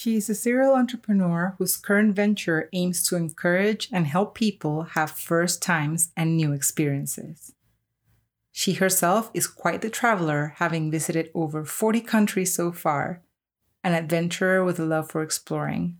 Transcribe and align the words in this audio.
She 0.00 0.16
is 0.16 0.30
a 0.30 0.34
serial 0.34 0.76
entrepreneur 0.76 1.56
whose 1.58 1.76
current 1.76 2.16
venture 2.16 2.70
aims 2.72 3.06
to 3.06 3.16
encourage 3.16 3.90
and 3.92 4.06
help 4.06 4.34
people 4.34 4.84
have 4.94 5.10
first 5.10 5.60
times 5.60 6.10
and 6.16 6.38
new 6.38 6.54
experiences. 6.54 7.52
She 8.50 8.72
herself 8.72 9.30
is 9.34 9.46
quite 9.46 9.82
the 9.82 9.90
traveler, 9.90 10.54
having 10.56 10.90
visited 10.90 11.30
over 11.34 11.66
40 11.66 12.00
countries 12.00 12.54
so 12.54 12.72
far, 12.72 13.20
an 13.84 13.92
adventurer 13.92 14.64
with 14.64 14.80
a 14.80 14.86
love 14.86 15.10
for 15.10 15.20
exploring. 15.22 15.98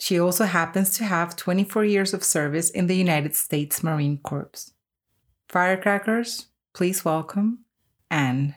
She 0.00 0.18
also 0.18 0.46
happens 0.46 0.90
to 0.98 1.04
have 1.04 1.36
24 1.36 1.84
years 1.84 2.12
of 2.12 2.24
service 2.24 2.70
in 2.70 2.88
the 2.88 2.96
United 2.96 3.36
States 3.36 3.84
Marine 3.84 4.18
Corps. 4.18 4.72
Firecrackers, 5.48 6.48
please 6.74 7.04
welcome 7.04 7.60
Ann. 8.10 8.56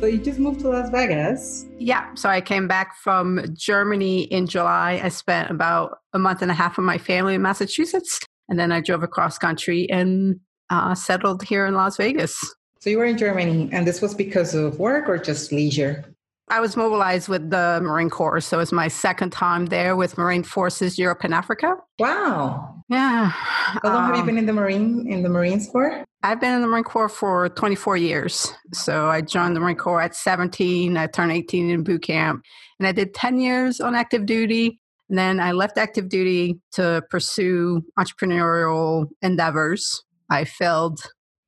So 0.00 0.06
you 0.06 0.18
just 0.18 0.38
moved 0.38 0.60
to 0.60 0.68
Las 0.68 0.90
Vegas. 0.90 1.66
Yeah. 1.76 2.14
So 2.14 2.28
I 2.28 2.40
came 2.40 2.68
back 2.68 2.96
from 2.96 3.44
Germany 3.52 4.22
in 4.22 4.46
July. 4.46 5.00
I 5.02 5.08
spent 5.08 5.50
about 5.50 5.98
a 6.12 6.20
month 6.20 6.40
and 6.40 6.52
a 6.52 6.54
half 6.54 6.76
with 6.76 6.86
my 6.86 6.98
family 6.98 7.34
in 7.34 7.42
Massachusetts. 7.42 8.20
And 8.48 8.60
then 8.60 8.70
I 8.70 8.80
drove 8.80 9.02
across 9.02 9.38
country 9.38 9.90
and 9.90 10.38
uh, 10.70 10.94
settled 10.94 11.42
here 11.42 11.66
in 11.66 11.74
Las 11.74 11.96
Vegas. 11.96 12.38
So 12.80 12.90
you 12.90 12.98
were 12.98 13.06
in 13.06 13.18
Germany, 13.18 13.68
and 13.72 13.86
this 13.86 14.00
was 14.00 14.14
because 14.14 14.54
of 14.54 14.78
work 14.78 15.08
or 15.08 15.18
just 15.18 15.50
leisure? 15.50 16.04
I 16.50 16.60
was 16.60 16.76
mobilized 16.76 17.28
with 17.28 17.50
the 17.50 17.80
Marine 17.82 18.10
Corps, 18.10 18.40
so 18.40 18.60
it's 18.60 18.72
my 18.72 18.88
second 18.88 19.30
time 19.30 19.66
there 19.66 19.96
with 19.96 20.16
Marine 20.16 20.42
Forces 20.42 20.98
Europe 20.98 21.20
and 21.22 21.34
Africa. 21.34 21.76
Wow. 21.98 22.82
Yeah. 22.88 23.26
How 23.26 23.80
long 23.84 23.96
um, 23.96 24.04
have 24.06 24.14
you 24.14 24.20
um, 24.20 24.26
been 24.26 24.38
in 24.38 24.46
the 24.46 24.52
Marine 24.52 25.06
in 25.10 25.22
the 25.22 25.28
Marines 25.28 25.68
for? 25.70 26.04
I've 26.22 26.40
been 26.40 26.54
in 26.54 26.62
the 26.62 26.66
Marine 26.66 26.84
Corps 26.84 27.08
for 27.08 27.48
24 27.50 27.96
years. 27.98 28.52
So 28.72 29.08
I 29.08 29.20
joined 29.20 29.54
the 29.54 29.60
Marine 29.60 29.76
Corps 29.76 30.00
at 30.00 30.14
17. 30.14 30.96
I 30.96 31.06
turned 31.06 31.32
18 31.32 31.70
in 31.70 31.82
boot 31.84 32.02
camp, 32.02 32.42
and 32.78 32.86
I 32.86 32.92
did 32.92 33.14
10 33.14 33.38
years 33.38 33.80
on 33.80 33.94
active 33.94 34.24
duty. 34.26 34.80
And 35.10 35.18
then 35.18 35.40
I 35.40 35.52
left 35.52 35.78
active 35.78 36.08
duty 36.08 36.60
to 36.72 37.02
pursue 37.10 37.82
entrepreneurial 37.98 39.08
endeavors. 39.22 40.04
I 40.30 40.44
failed 40.44 41.00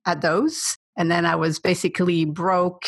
at 0.06 0.22
those. 0.22 0.76
And 0.96 1.10
then 1.10 1.24
I 1.24 1.36
was 1.36 1.58
basically 1.58 2.24
broke 2.24 2.84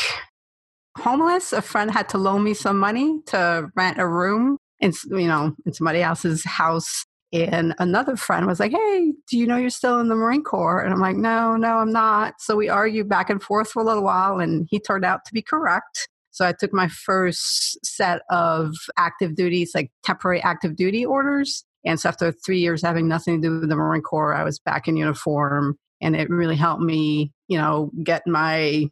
homeless. 0.98 1.52
A 1.52 1.62
friend 1.62 1.90
had 1.90 2.08
to 2.10 2.18
loan 2.18 2.44
me 2.44 2.54
some 2.54 2.78
money 2.78 3.20
to 3.26 3.68
rent 3.74 4.00
a 4.00 4.06
room 4.06 4.58
in, 4.80 4.92
you 5.10 5.28
know, 5.28 5.54
in 5.64 5.72
somebody 5.72 6.02
else's 6.02 6.44
house. 6.44 7.04
And 7.32 7.74
another 7.78 8.16
friend 8.16 8.46
was 8.46 8.60
like, 8.60 8.72
Hey, 8.72 9.12
do 9.28 9.38
you 9.38 9.46
know 9.46 9.56
you're 9.56 9.70
still 9.70 9.98
in 10.00 10.08
the 10.08 10.14
Marine 10.14 10.42
Corps? 10.42 10.80
And 10.80 10.92
I'm 10.92 11.00
like, 11.00 11.16
No, 11.16 11.56
no, 11.56 11.78
I'm 11.78 11.92
not. 11.92 12.34
So 12.40 12.56
we 12.56 12.68
argued 12.68 13.08
back 13.08 13.30
and 13.30 13.42
forth 13.42 13.70
for 13.70 13.82
a 13.82 13.86
little 13.86 14.04
while, 14.04 14.38
and 14.38 14.66
he 14.70 14.78
turned 14.78 15.04
out 15.04 15.24
to 15.26 15.32
be 15.32 15.42
correct. 15.42 16.08
So 16.30 16.46
I 16.46 16.52
took 16.52 16.72
my 16.72 16.88
first 16.88 17.84
set 17.84 18.22
of 18.30 18.74
active 18.96 19.34
duties, 19.34 19.72
like 19.74 19.90
temporary 20.02 20.42
active 20.42 20.76
duty 20.76 21.04
orders. 21.04 21.64
And 21.84 22.00
so 22.00 22.08
after 22.08 22.32
three 22.32 22.58
years 22.58 22.82
having 22.82 23.06
nothing 23.06 23.40
to 23.40 23.48
do 23.48 23.60
with 23.60 23.68
the 23.68 23.76
Marine 23.76 24.02
Corps, 24.02 24.34
I 24.34 24.44
was 24.44 24.58
back 24.58 24.88
in 24.88 24.96
uniform. 24.96 25.76
And 26.00 26.16
it 26.16 26.30
really 26.30 26.56
helped 26.56 26.82
me, 26.82 27.32
you 27.48 27.58
know, 27.58 27.90
get 28.02 28.22
my 28.26 28.88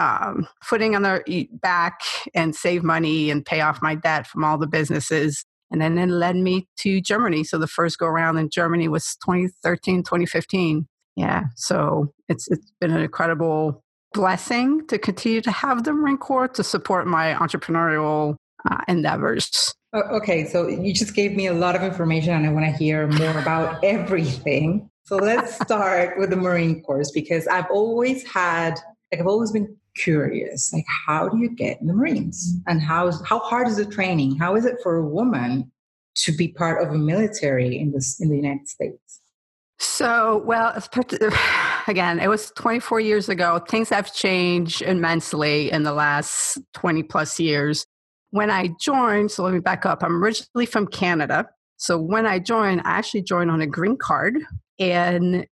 um, 0.00 0.48
footing 0.62 0.96
on 0.96 1.02
their 1.02 1.22
back 1.52 2.00
and 2.34 2.56
save 2.56 2.82
money 2.82 3.30
and 3.30 3.44
pay 3.44 3.60
off 3.60 3.82
my 3.82 3.94
debt 3.94 4.26
from 4.26 4.44
all 4.44 4.58
the 4.58 4.66
businesses. 4.66 5.44
And 5.70 5.80
then 5.80 5.98
it 5.98 6.08
led 6.08 6.36
me 6.36 6.66
to 6.78 7.00
Germany. 7.00 7.44
So 7.44 7.58
the 7.58 7.68
first 7.68 7.98
go 7.98 8.06
around 8.06 8.38
in 8.38 8.48
Germany 8.50 8.88
was 8.88 9.16
2013, 9.24 10.02
2015. 10.02 10.88
Yeah. 11.16 11.44
So 11.54 12.12
it's 12.28 12.50
it's 12.50 12.72
been 12.80 12.92
an 12.92 13.02
incredible 13.02 13.84
blessing 14.12 14.86
to 14.88 14.98
continue 14.98 15.40
to 15.42 15.50
have 15.50 15.84
the 15.84 15.92
Marine 15.92 16.16
Corps 16.16 16.48
to 16.48 16.64
support 16.64 17.06
my 17.06 17.34
entrepreneurial 17.34 18.36
uh, 18.68 18.78
endeavors. 18.88 19.74
Okay, 19.94 20.46
so 20.46 20.68
you 20.68 20.94
just 20.94 21.14
gave 21.14 21.34
me 21.34 21.46
a 21.46 21.52
lot 21.52 21.76
of 21.76 21.82
information 21.82 22.32
and 22.32 22.46
I 22.46 22.52
want 22.52 22.64
to 22.64 22.72
hear 22.72 23.06
more 23.08 23.38
about 23.38 23.82
everything. 23.84 24.88
So 25.04 25.16
let's 25.16 25.54
start 25.56 26.18
with 26.18 26.30
the 26.30 26.36
Marine 26.36 26.82
Corps 26.82 27.10
because 27.12 27.48
I've 27.48 27.66
always 27.70 28.24
had, 28.28 28.78
like, 29.10 29.20
I've 29.20 29.26
always 29.26 29.50
been 29.50 29.76
curious 30.02 30.72
like 30.72 30.84
how 31.06 31.28
do 31.28 31.38
you 31.38 31.50
get 31.50 31.80
in 31.80 31.86
the 31.86 31.94
marines? 31.94 32.56
And 32.66 32.80
how 32.80 33.10
how 33.24 33.38
hard 33.40 33.68
is 33.68 33.76
the 33.76 33.86
training? 33.86 34.36
How 34.36 34.56
is 34.56 34.64
it 34.64 34.76
for 34.82 34.96
a 34.96 35.06
woman 35.06 35.70
to 36.16 36.32
be 36.32 36.48
part 36.48 36.82
of 36.82 36.92
a 36.92 36.98
military 36.98 37.78
in 37.78 37.92
this 37.92 38.20
in 38.20 38.30
the 38.30 38.36
united 38.36 38.68
states? 38.68 39.20
So 39.78 40.42
well 40.44 40.74
again 41.88 42.20
it 42.20 42.28
was 42.28 42.52
24 42.56 43.00
years 43.00 43.28
ago. 43.28 43.60
Things 43.68 43.88
have 43.88 44.14
changed 44.14 44.82
immensely 44.82 45.70
in 45.70 45.82
the 45.82 45.92
last 45.92 46.58
20 46.74 47.02
plus 47.04 47.38
years. 47.38 47.86
When 48.30 48.50
i 48.50 48.70
joined 48.80 49.30
so 49.30 49.42
let 49.44 49.54
me 49.54 49.60
back 49.60 49.86
up. 49.86 50.02
I'm 50.02 50.22
originally 50.22 50.66
from 50.66 50.86
canada. 50.86 51.48
So 51.76 51.98
when 51.98 52.26
i 52.26 52.38
joined 52.38 52.82
i 52.84 52.90
actually 52.90 53.22
joined 53.22 53.50
on 53.50 53.60
a 53.60 53.66
green 53.66 53.96
card 53.96 54.38
and 54.78 55.46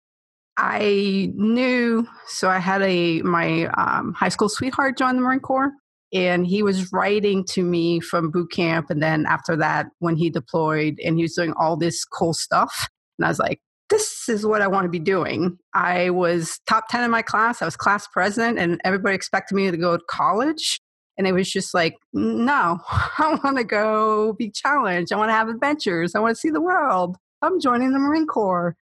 I 0.58 1.30
knew, 1.36 2.06
so 2.26 2.50
I 2.50 2.58
had 2.58 2.82
a 2.82 3.22
my 3.22 3.66
um, 3.78 4.12
high 4.12 4.28
school 4.28 4.48
sweetheart 4.48 4.98
join 4.98 5.14
the 5.14 5.22
Marine 5.22 5.38
Corps, 5.38 5.70
and 6.12 6.44
he 6.44 6.64
was 6.64 6.92
writing 6.92 7.44
to 7.50 7.62
me 7.62 8.00
from 8.00 8.32
boot 8.32 8.50
camp, 8.50 8.90
and 8.90 9.00
then 9.00 9.24
after 9.26 9.56
that, 9.56 9.86
when 10.00 10.16
he 10.16 10.30
deployed, 10.30 10.98
and 11.04 11.16
he 11.16 11.22
was 11.22 11.34
doing 11.34 11.54
all 11.58 11.76
this 11.76 12.04
cool 12.04 12.34
stuff, 12.34 12.88
and 13.18 13.26
I 13.26 13.28
was 13.28 13.38
like, 13.38 13.60
this 13.88 14.28
is 14.28 14.44
what 14.44 14.60
I 14.60 14.66
want 14.66 14.84
to 14.84 14.90
be 14.90 14.98
doing. 14.98 15.58
I 15.74 16.10
was 16.10 16.58
top 16.66 16.88
10 16.88 17.04
in 17.04 17.10
my 17.10 17.22
class. 17.22 17.62
I 17.62 17.64
was 17.64 17.76
class 17.76 18.08
president, 18.12 18.58
and 18.58 18.80
everybody 18.84 19.14
expected 19.14 19.54
me 19.54 19.70
to 19.70 19.76
go 19.76 19.96
to 19.96 20.04
college. 20.10 20.80
And 21.16 21.26
it 21.26 21.32
was 21.32 21.50
just 21.50 21.72
like, 21.72 21.94
no, 22.12 22.78
I 22.88 23.38
want 23.44 23.58
to 23.58 23.64
go 23.64 24.32
be 24.32 24.50
challenged. 24.50 25.12
I 25.12 25.16
want 25.16 25.30
to 25.30 25.34
have 25.34 25.48
adventures. 25.48 26.16
I 26.16 26.20
want 26.20 26.34
to 26.34 26.40
see 26.40 26.50
the 26.50 26.60
world. 26.60 27.16
I'm 27.42 27.60
joining 27.60 27.92
the 27.92 28.00
Marine 28.00 28.26
Corps. 28.26 28.76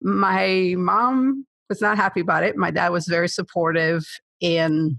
My 0.00 0.74
mom 0.76 1.46
was 1.68 1.80
not 1.80 1.96
happy 1.96 2.20
about 2.20 2.44
it. 2.44 2.56
My 2.56 2.70
dad 2.70 2.90
was 2.90 3.06
very 3.06 3.28
supportive. 3.28 4.04
And 4.40 4.96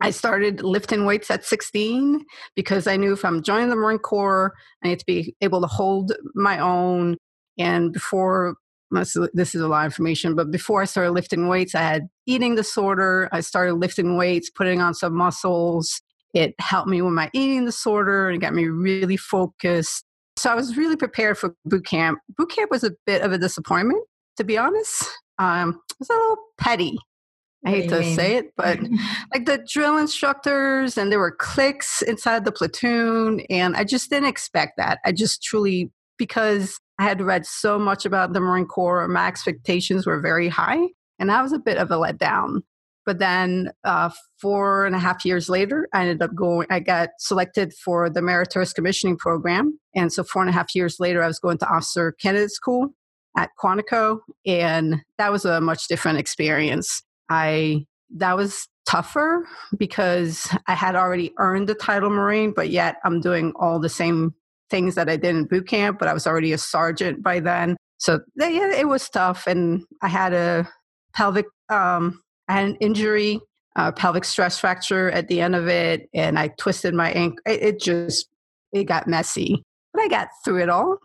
I 0.00 0.10
started 0.10 0.62
lifting 0.62 1.04
weights 1.04 1.30
at 1.30 1.44
16 1.44 2.24
because 2.56 2.86
I 2.86 2.96
knew 2.96 3.12
if 3.12 3.24
I'm 3.24 3.42
joining 3.42 3.68
the 3.68 3.76
Marine 3.76 3.98
Corps, 3.98 4.52
I 4.82 4.88
need 4.88 4.98
to 4.98 5.06
be 5.06 5.34
able 5.40 5.60
to 5.60 5.66
hold 5.66 6.12
my 6.34 6.58
own. 6.58 7.16
And 7.58 7.92
before, 7.92 8.54
this 8.90 9.54
is 9.54 9.60
a 9.60 9.68
lot 9.68 9.86
of 9.86 9.92
information, 9.92 10.34
but 10.34 10.50
before 10.50 10.82
I 10.82 10.86
started 10.86 11.12
lifting 11.12 11.48
weights, 11.48 11.74
I 11.74 11.82
had 11.82 12.08
eating 12.26 12.54
disorder. 12.54 13.28
I 13.30 13.40
started 13.40 13.74
lifting 13.74 14.16
weights, 14.16 14.50
putting 14.50 14.80
on 14.80 14.94
some 14.94 15.14
muscles. 15.14 16.00
It 16.32 16.54
helped 16.58 16.88
me 16.88 17.02
with 17.02 17.12
my 17.12 17.30
eating 17.34 17.66
disorder 17.66 18.30
and 18.30 18.40
got 18.40 18.54
me 18.54 18.66
really 18.66 19.16
focused. 19.16 20.04
So 20.36 20.50
I 20.50 20.54
was 20.54 20.76
really 20.76 20.96
prepared 20.96 21.36
for 21.36 21.54
boot 21.66 21.84
camp. 21.84 22.20
Boot 22.38 22.50
camp 22.50 22.70
was 22.70 22.84
a 22.84 22.92
bit 23.04 23.20
of 23.20 23.32
a 23.32 23.38
disappointment 23.38 24.02
to 24.40 24.44
be 24.44 24.56
honest. 24.56 25.06
Um, 25.38 25.80
it 25.90 25.96
was 25.98 26.10
a 26.10 26.14
little 26.14 26.38
petty. 26.58 26.98
I 27.64 27.70
hate 27.70 27.90
to 27.90 28.00
mean? 28.00 28.16
say 28.16 28.36
it, 28.36 28.52
but 28.56 28.78
like 29.34 29.44
the 29.44 29.62
drill 29.70 29.98
instructors 29.98 30.96
and 30.96 31.12
there 31.12 31.18
were 31.18 31.36
cliques 31.36 32.00
inside 32.00 32.46
the 32.46 32.52
platoon, 32.52 33.40
and 33.50 33.76
I 33.76 33.84
just 33.84 34.08
didn't 34.08 34.30
expect 34.30 34.78
that. 34.78 34.98
I 35.04 35.12
just 35.12 35.42
truly, 35.42 35.90
because 36.16 36.80
I 36.98 37.02
had 37.02 37.20
read 37.20 37.44
so 37.44 37.78
much 37.78 38.06
about 38.06 38.32
the 38.32 38.40
Marine 38.40 38.64
Corps, 38.64 39.06
my 39.08 39.28
expectations 39.28 40.06
were 40.06 40.20
very 40.20 40.48
high, 40.48 40.88
and 41.18 41.28
that 41.28 41.42
was 41.42 41.52
a 41.52 41.58
bit 41.58 41.76
of 41.76 41.90
a 41.90 41.96
letdown. 41.96 42.62
But 43.04 43.18
then, 43.18 43.72
uh, 43.84 44.10
four 44.40 44.86
and 44.86 44.94
a 44.94 44.98
half 44.98 45.26
years 45.26 45.50
later, 45.50 45.86
I 45.92 46.02
ended 46.02 46.22
up 46.22 46.34
going. 46.34 46.66
I 46.70 46.80
got 46.80 47.10
selected 47.18 47.74
for 47.74 48.08
the 48.08 48.22
Meritorious 48.22 48.72
Commissioning 48.72 49.18
Program, 49.18 49.78
and 49.94 50.10
so 50.10 50.24
four 50.24 50.40
and 50.40 50.48
a 50.48 50.54
half 50.54 50.74
years 50.74 50.96
later, 50.98 51.22
I 51.22 51.26
was 51.26 51.38
going 51.38 51.58
to 51.58 51.68
Officer 51.68 52.12
Candidate 52.12 52.52
School, 52.52 52.94
at 53.36 53.50
Quantico, 53.62 54.20
and 54.46 55.02
that 55.18 55.32
was 55.32 55.44
a 55.44 55.60
much 55.60 55.88
different 55.88 56.18
experience. 56.18 57.02
I 57.28 57.86
that 58.16 58.36
was 58.36 58.66
tougher 58.86 59.46
because 59.76 60.48
I 60.66 60.74
had 60.74 60.96
already 60.96 61.32
earned 61.38 61.68
the 61.68 61.74
title 61.74 62.10
Marine, 62.10 62.52
but 62.54 62.70
yet 62.70 62.96
I'm 63.04 63.20
doing 63.20 63.52
all 63.56 63.78
the 63.78 63.88
same 63.88 64.34
things 64.68 64.94
that 64.96 65.08
I 65.08 65.16
did 65.16 65.36
in 65.36 65.44
boot 65.44 65.68
camp, 65.68 65.98
but 65.98 66.08
I 66.08 66.14
was 66.14 66.26
already 66.26 66.52
a 66.52 66.58
sergeant 66.58 67.22
by 67.22 67.40
then. 67.40 67.76
So 67.98 68.20
yeah, 68.36 68.72
it 68.74 68.88
was 68.88 69.08
tough, 69.08 69.46
and 69.46 69.84
I 70.02 70.08
had 70.08 70.32
a 70.32 70.68
pelvic, 71.14 71.46
um, 71.68 72.22
I 72.48 72.54
had 72.54 72.64
an 72.70 72.76
injury, 72.76 73.40
a 73.76 73.92
pelvic 73.92 74.24
stress 74.24 74.58
fracture 74.58 75.10
at 75.10 75.28
the 75.28 75.40
end 75.40 75.54
of 75.54 75.68
it, 75.68 76.08
and 76.14 76.38
I 76.38 76.48
twisted 76.48 76.94
my 76.94 77.12
ankle. 77.12 77.38
It, 77.46 77.62
it 77.62 77.80
just 77.80 78.28
it 78.72 78.84
got 78.84 79.06
messy, 79.06 79.62
but 79.92 80.02
I 80.02 80.08
got 80.08 80.28
through 80.44 80.62
it 80.62 80.68
all. 80.68 80.98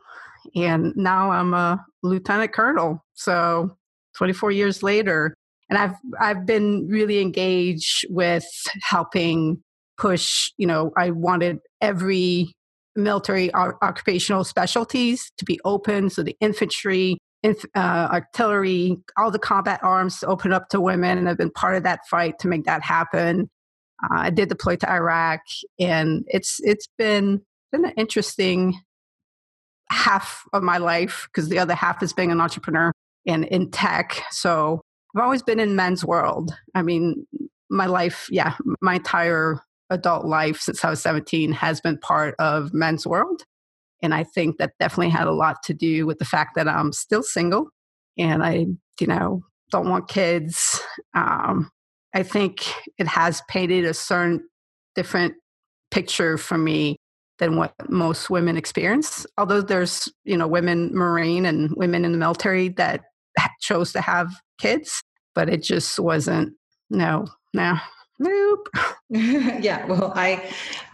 And 0.55 0.93
now 0.95 1.31
I'm 1.31 1.53
a 1.53 1.83
lieutenant 2.03 2.53
colonel. 2.53 3.03
So 3.13 3.75
24 4.15 4.51
years 4.51 4.83
later, 4.83 5.35
and 5.69 5.77
I've 5.77 5.95
I've 6.19 6.45
been 6.45 6.87
really 6.87 7.19
engaged 7.19 8.05
with 8.09 8.45
helping 8.81 9.63
push. 9.97 10.51
You 10.57 10.67
know, 10.67 10.91
I 10.97 11.11
wanted 11.11 11.59
every 11.81 12.53
military 12.95 13.53
occupational 13.53 14.43
specialties 14.43 15.31
to 15.37 15.45
be 15.45 15.59
open, 15.65 16.09
so 16.09 16.23
the 16.23 16.37
infantry, 16.39 17.17
inf- 17.43 17.65
uh, 17.75 18.07
artillery, 18.11 18.97
all 19.17 19.31
the 19.31 19.39
combat 19.39 19.79
arms 19.83 20.23
open 20.27 20.53
up 20.53 20.69
to 20.69 20.79
women, 20.79 21.17
and 21.17 21.27
I've 21.27 21.37
been 21.37 21.51
part 21.51 21.75
of 21.75 21.83
that 21.83 22.01
fight 22.09 22.39
to 22.39 22.47
make 22.47 22.65
that 22.65 22.83
happen. 22.83 23.49
Uh, 24.03 24.19
I 24.19 24.29
did 24.29 24.49
deploy 24.49 24.75
to 24.77 24.89
Iraq, 24.89 25.41
and 25.79 26.23
it's 26.27 26.57
it's 26.59 26.87
been 26.97 27.41
been 27.71 27.85
an 27.85 27.93
interesting 27.97 28.79
half 29.89 30.43
of 30.53 30.63
my 30.63 30.77
life 30.77 31.27
because 31.27 31.49
the 31.49 31.59
other 31.59 31.75
half 31.75 32.01
is 32.01 32.13
being 32.13 32.31
an 32.31 32.41
entrepreneur 32.41 32.91
and 33.25 33.45
in 33.45 33.71
tech. 33.71 34.23
So 34.31 34.81
I've 35.15 35.23
always 35.23 35.43
been 35.43 35.59
in 35.59 35.75
men's 35.75 36.03
world. 36.03 36.53
I 36.73 36.81
mean, 36.81 37.25
my 37.69 37.85
life, 37.85 38.27
yeah, 38.29 38.55
my 38.81 38.95
entire 38.95 39.59
adult 39.89 40.25
life 40.25 40.59
since 40.59 40.83
I 40.83 40.89
was 40.89 41.01
17 41.01 41.51
has 41.53 41.81
been 41.81 41.97
part 41.97 42.35
of 42.39 42.73
men's 42.73 43.05
world. 43.05 43.43
And 44.01 44.13
I 44.13 44.23
think 44.23 44.57
that 44.57 44.73
definitely 44.79 45.09
had 45.09 45.27
a 45.27 45.31
lot 45.31 45.63
to 45.63 45.73
do 45.73 46.05
with 46.05 46.19
the 46.19 46.25
fact 46.25 46.55
that 46.55 46.67
I'm 46.67 46.91
still 46.91 47.23
single 47.23 47.69
and 48.17 48.43
I, 48.43 48.65
you 48.99 49.07
know, 49.07 49.43
don't 49.71 49.89
want 49.89 50.07
kids. 50.07 50.81
Um, 51.13 51.69
I 52.13 52.23
think 52.23 52.65
it 52.97 53.07
has 53.07 53.41
painted 53.49 53.85
a 53.85 53.93
certain 53.93 54.47
different 54.95 55.35
picture 55.91 56.37
for 56.37 56.57
me 56.57 56.97
than 57.39 57.57
what 57.57 57.73
most 57.89 58.29
women 58.29 58.57
experience. 58.57 59.25
Although 59.37 59.61
there's, 59.61 60.09
you 60.23 60.37
know, 60.37 60.47
women 60.47 60.91
Marine 60.93 61.45
and 61.45 61.71
women 61.75 62.05
in 62.05 62.11
the 62.11 62.17
military 62.17 62.69
that 62.69 63.01
chose 63.61 63.91
to 63.93 64.01
have 64.01 64.31
kids, 64.59 65.03
but 65.33 65.49
it 65.49 65.61
just 65.61 65.99
wasn't, 65.99 66.53
no, 66.89 67.25
no, 67.53 67.77
nope. 68.19 68.69
yeah, 69.09 69.85
well, 69.85 70.13
I, 70.15 70.49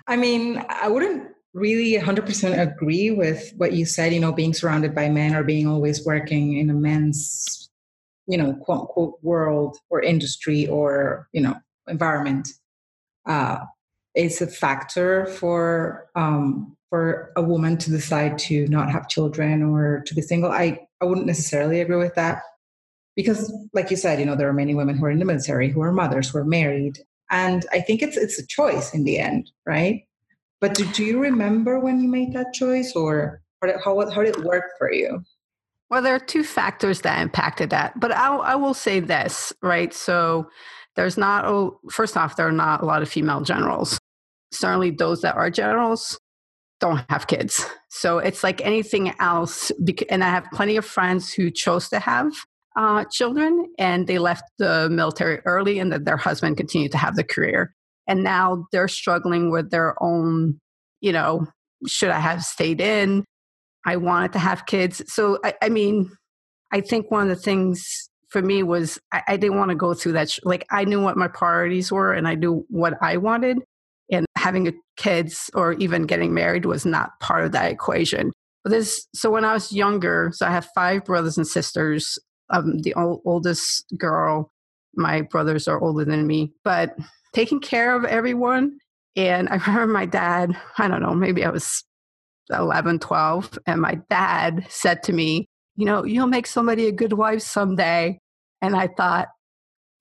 I 0.07 0.17
mean, 0.17 0.63
I 0.67 0.87
wouldn't 0.87 1.31
really 1.53 1.93
100% 1.93 2.59
agree 2.59 3.11
with 3.11 3.53
what 3.57 3.73
you 3.73 3.85
said, 3.85 4.13
you 4.13 4.19
know, 4.19 4.31
being 4.31 4.53
surrounded 4.53 4.95
by 4.95 5.09
men 5.09 5.35
or 5.35 5.43
being 5.43 5.67
always 5.67 6.05
working 6.05 6.57
in 6.57 6.69
a 6.69 6.73
men's, 6.73 7.69
you 8.27 8.37
know, 8.37 8.53
quote 8.53 8.81
unquote 8.81 9.19
world 9.21 9.77
or 9.89 10.01
industry 10.01 10.67
or, 10.67 11.27
you 11.33 11.41
know, 11.41 11.55
environment. 11.87 12.47
Uh, 13.25 13.59
it's 14.15 14.41
a 14.41 14.47
factor 14.47 15.25
for 15.25 16.07
um, 16.15 16.75
for 16.89 17.31
a 17.37 17.41
woman 17.41 17.77
to 17.77 17.89
decide 17.89 18.37
to 18.37 18.67
not 18.67 18.91
have 18.91 19.07
children 19.07 19.63
or 19.63 20.03
to 20.05 20.13
be 20.13 20.21
single. 20.21 20.51
I, 20.51 20.79
I 21.01 21.05
wouldn't 21.05 21.27
necessarily 21.27 21.79
agree 21.79 21.95
with 21.95 22.15
that 22.15 22.41
because, 23.15 23.53
like 23.73 23.89
you 23.89 23.97
said, 23.97 24.19
you 24.19 24.25
know 24.25 24.35
there 24.35 24.49
are 24.49 24.53
many 24.53 24.75
women 24.75 24.97
who 24.97 25.05
are 25.05 25.11
in 25.11 25.19
the 25.19 25.25
military 25.25 25.69
who 25.69 25.81
are 25.81 25.93
mothers 25.93 26.29
who 26.29 26.37
are 26.39 26.45
married, 26.45 26.99
and 27.29 27.65
I 27.71 27.79
think 27.81 28.01
it's 28.01 28.17
it's 28.17 28.39
a 28.39 28.45
choice 28.45 28.93
in 28.93 29.03
the 29.03 29.19
end, 29.19 29.51
right? 29.65 30.03
But 30.59 30.75
do, 30.75 30.85
do 30.85 31.03
you 31.03 31.19
remember 31.19 31.79
when 31.79 32.01
you 32.01 32.07
made 32.07 32.33
that 32.33 32.53
choice, 32.53 32.93
or 32.95 33.41
how 33.83 34.09
how 34.09 34.23
did 34.23 34.37
it 34.37 34.43
work 34.43 34.65
for 34.77 34.91
you? 34.91 35.23
Well, 35.89 36.01
there 36.01 36.15
are 36.15 36.19
two 36.19 36.43
factors 36.43 37.01
that 37.01 37.21
impacted 37.21 37.69
that, 37.71 37.99
but 37.99 38.13
I, 38.13 38.33
I 38.35 38.55
will 38.55 38.73
say 38.73 39.01
this, 39.01 39.51
right? 39.61 39.93
So 39.93 40.49
there's 40.95 41.17
not, 41.17 41.43
oh, 41.45 41.79
first 41.89 42.15
off, 42.15 42.37
there 42.37 42.47
are 42.47 42.51
not 42.51 42.81
a 42.81 42.85
lot 42.85 43.01
of 43.01 43.09
female 43.09 43.41
generals. 43.41 43.99
Certainly, 44.51 44.91
those 44.91 45.21
that 45.21 45.35
are 45.35 45.49
generals 45.49 46.19
don't 46.81 47.05
have 47.09 47.27
kids. 47.27 47.65
So 47.89 48.17
it's 48.17 48.43
like 48.43 48.59
anything 48.61 49.13
else. 49.19 49.71
And 50.09 50.23
I 50.23 50.29
have 50.29 50.45
plenty 50.51 50.77
of 50.77 50.85
friends 50.85 51.31
who 51.31 51.51
chose 51.51 51.87
to 51.89 51.99
have 51.99 52.33
uh, 52.75 53.05
children 53.11 53.67
and 53.77 54.07
they 54.07 54.17
left 54.17 54.43
the 54.57 54.89
military 54.89 55.39
early 55.45 55.79
and 55.79 55.91
that 55.91 56.05
their 56.05 56.17
husband 56.17 56.57
continued 56.57 56.91
to 56.93 56.97
have 56.97 57.15
the 57.15 57.23
career. 57.23 57.73
And 58.07 58.23
now 58.23 58.65
they're 58.71 58.87
struggling 58.87 59.51
with 59.51 59.69
their 59.69 60.01
own, 60.01 60.59
you 61.01 61.11
know, 61.11 61.47
should 61.87 62.09
I 62.09 62.19
have 62.19 62.43
stayed 62.43 62.81
in? 62.81 63.23
I 63.85 63.97
wanted 63.97 64.33
to 64.33 64.39
have 64.39 64.65
kids. 64.65 65.01
So, 65.07 65.39
I, 65.43 65.53
I 65.61 65.69
mean, 65.69 66.11
I 66.71 66.81
think 66.81 67.11
one 67.11 67.23
of 67.23 67.29
the 67.29 67.41
things 67.41 68.09
for 68.29 68.41
me 68.41 68.63
was 68.63 68.99
I, 69.11 69.21
I 69.27 69.37
didn't 69.37 69.57
want 69.57 69.69
to 69.69 69.75
go 69.75 69.93
through 69.93 70.13
that. 70.13 70.31
Sh- 70.31 70.39
like 70.43 70.65
I 70.71 70.85
knew 70.85 71.01
what 71.01 71.17
my 71.17 71.27
priorities 71.27 71.91
were 71.91 72.13
and 72.13 72.27
I 72.27 72.35
knew 72.35 72.65
what 72.69 72.93
I 73.01 73.17
wanted. 73.17 73.59
And 74.11 74.25
having 74.37 74.77
kids 74.97 75.49
or 75.53 75.73
even 75.73 76.05
getting 76.05 76.33
married 76.33 76.65
was 76.65 76.85
not 76.85 77.19
part 77.19 77.45
of 77.45 77.53
that 77.53 77.71
equation. 77.71 78.31
But 78.63 78.71
this, 78.71 79.07
so 79.15 79.31
when 79.31 79.45
I 79.45 79.53
was 79.53 79.71
younger, 79.71 80.31
so 80.33 80.45
I 80.45 80.51
have 80.51 80.67
five 80.75 81.05
brothers 81.05 81.37
and 81.37 81.47
sisters. 81.47 82.19
I'm 82.49 82.79
the 82.79 82.93
oldest 82.93 83.85
girl. 83.97 84.51
My 84.95 85.21
brothers 85.21 85.67
are 85.67 85.81
older 85.81 86.03
than 86.03 86.27
me, 86.27 86.51
but 86.63 86.95
taking 87.33 87.61
care 87.61 87.95
of 87.95 88.03
everyone. 88.03 88.77
And 89.15 89.49
I 89.49 89.55
remember 89.67 89.87
my 89.87 90.05
dad, 90.05 90.55
I 90.77 90.87
don't 90.87 91.01
know, 91.01 91.13
maybe 91.13 91.45
I 91.45 91.49
was 91.49 91.83
11, 92.49 92.99
12, 92.99 93.59
and 93.65 93.81
my 93.81 93.99
dad 94.09 94.65
said 94.69 95.03
to 95.03 95.13
me, 95.13 95.47
You 95.75 95.85
know, 95.85 96.03
you'll 96.03 96.27
make 96.27 96.47
somebody 96.47 96.87
a 96.87 96.91
good 96.91 97.13
wife 97.13 97.41
someday. 97.41 98.19
And 98.61 98.75
I 98.75 98.87
thought, 98.87 99.29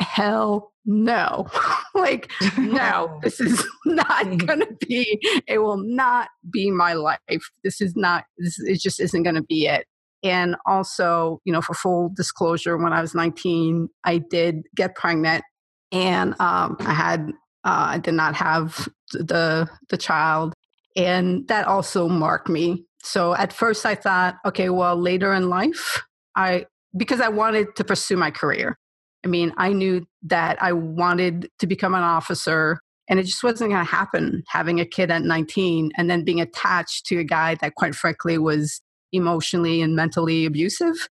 hell 0.01 0.73
no. 0.85 1.47
like, 1.95 2.31
no, 2.59 3.21
this 3.23 3.41
is 3.41 3.65
not 3.85 4.25
going 4.39 4.61
to 4.61 4.77
be, 4.87 5.19
it 5.47 5.59
will 5.59 5.79
not 5.79 6.29
be 6.51 6.71
my 6.71 6.95
life. 6.95 7.51
This 7.63 7.81
is 7.81 7.95
not, 7.97 8.25
this, 8.39 8.59
it 8.61 8.81
just 8.81 9.01
isn't 9.01 9.23
going 9.23 9.37
to 9.37 9.43
be 9.43 9.67
it. 9.67 9.87
And 10.23 10.57
also, 10.67 11.41
you 11.45 11.53
know, 11.53 11.63
for 11.63 11.75
full 11.75 12.11
disclosure, 12.15 12.77
when 12.77 12.93
I 12.93 13.01
was 13.01 13.15
19, 13.15 13.89
I 14.05 14.19
did 14.19 14.63
get 14.77 14.95
pregnant 14.95 15.45
and 15.93 16.39
um, 16.41 16.77
I 16.81 16.93
had, 16.93 17.31
uh, 17.65 17.87
I 17.93 17.99
did 17.99 18.15
not 18.15 18.35
have 18.35 18.89
the, 19.13 19.69
the 19.89 19.97
child. 19.97 20.53
And 20.95 21.49
that 21.49 21.67
also 21.67 22.07
marked 22.07 22.49
me. 22.49 22.85
So 23.03 23.35
at 23.35 23.53
first 23.53 23.87
I 23.87 23.95
thought, 23.95 24.37
okay, 24.45 24.69
well, 24.69 24.97
later 24.97 25.33
in 25.33 25.49
life, 25.49 26.03
I, 26.37 26.67
because 26.95 27.21
I 27.23 27.29
wanted 27.29 27.75
to 27.77 27.85
pursue 27.85 28.17
my 28.17 28.31
career. 28.31 28.79
I 29.25 29.29
mean, 29.29 29.53
I 29.57 29.73
knew 29.73 30.07
that 30.23 30.63
I 30.63 30.73
wanted 30.73 31.51
to 31.59 31.67
become 31.67 31.95
an 31.95 32.03
officer, 32.03 32.81
and 33.09 33.19
it 33.19 33.25
just 33.25 33.43
wasn't 33.43 33.71
going 33.71 33.85
to 33.85 33.91
happen 33.91 34.43
having 34.49 34.81
a 34.81 34.87
kid 34.87 35.11
at 35.11 35.23
19 35.23 35.91
and 35.97 36.09
then 36.09 36.25
being 36.25 36.41
attached 36.41 37.07
to 37.07 37.19
a 37.19 37.25
guy 37.25 37.57
that, 37.57 37.75
quite 37.75 37.95
frankly, 37.95 38.39
was 38.39 38.81
emotionally 39.13 39.83
and 39.83 39.97
mentally 39.97 40.47
abusive. 40.47 41.09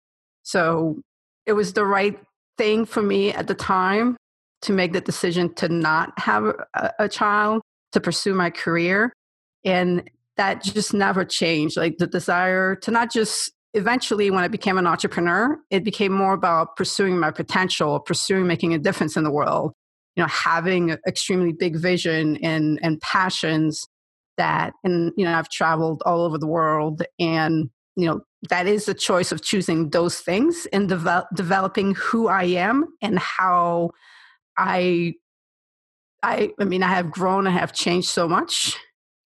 So 0.42 1.02
it 1.46 1.54
was 1.54 1.74
the 1.74 1.86
right 1.86 2.20
thing 2.58 2.86
for 2.86 3.02
me 3.02 3.32
at 3.32 3.48
the 3.48 3.56
time 3.56 4.18
to 4.64 4.74
make 4.74 4.94
the 4.94 5.02
decision 5.02 5.54
to 5.56 5.70
not 5.70 6.18
have 6.18 6.46
a, 6.74 6.92
a 7.00 7.10
child, 7.10 7.62
to 7.92 8.00
pursue 8.00 8.34
my 8.34 8.50
career. 8.50 9.14
And 9.66 10.10
that 10.38 10.64
just 10.64 10.94
never 10.94 11.26
changed. 11.26 11.78
Like 11.78 11.98
the 11.98 12.08
desire 12.08 12.76
to 12.78 12.92
not 12.92 13.12
just 13.12 13.52
eventually 13.74 14.30
when 14.30 14.44
i 14.44 14.48
became 14.48 14.78
an 14.78 14.88
entrepreneur 14.88 15.58
it 15.70 15.84
became 15.84 16.12
more 16.12 16.34
about 16.34 16.76
pursuing 16.76 17.18
my 17.18 17.32
potential 17.32 18.00
pursuing 18.00 18.48
making 18.48 18.74
a 18.74 18.80
difference 18.80 19.18
in 19.18 19.24
the 19.24 19.32
world 19.32 19.74
you 20.16 20.24
know 20.24 20.28
having 20.28 20.96
extremely 21.08 21.52
big 21.52 21.76
vision 21.76 22.38
and 22.38 22.80
and 22.82 23.00
passions 23.02 23.88
that 24.38 24.74
and 24.84 25.12
you 25.18 25.26
know 25.26 25.34
i've 25.34 25.50
traveled 25.50 26.02
all 26.06 26.24
over 26.24 26.38
the 26.38 26.48
world 26.48 27.04
and 27.20 27.70
you 27.96 28.06
know 28.06 28.22
that 28.50 28.68
is 28.68 28.86
the 28.86 28.94
choice 28.94 29.32
of 29.32 29.42
choosing 29.42 29.90
those 29.92 30.20
things 30.20 30.68
and 30.74 30.90
develop, 30.90 31.28
developing 31.36 31.96
who 31.96 32.28
i 32.28 32.44
am 32.44 32.86
and 33.02 33.18
how 33.20 33.90
i 34.58 35.14
i 36.22 36.52
i 36.60 36.64
mean 36.64 36.84
i 36.84 36.88
have 36.88 37.12
grown 37.12 37.48
i 37.48 37.52
have 37.52 37.74
changed 37.74 38.10
so 38.10 38.28
much 38.28 38.78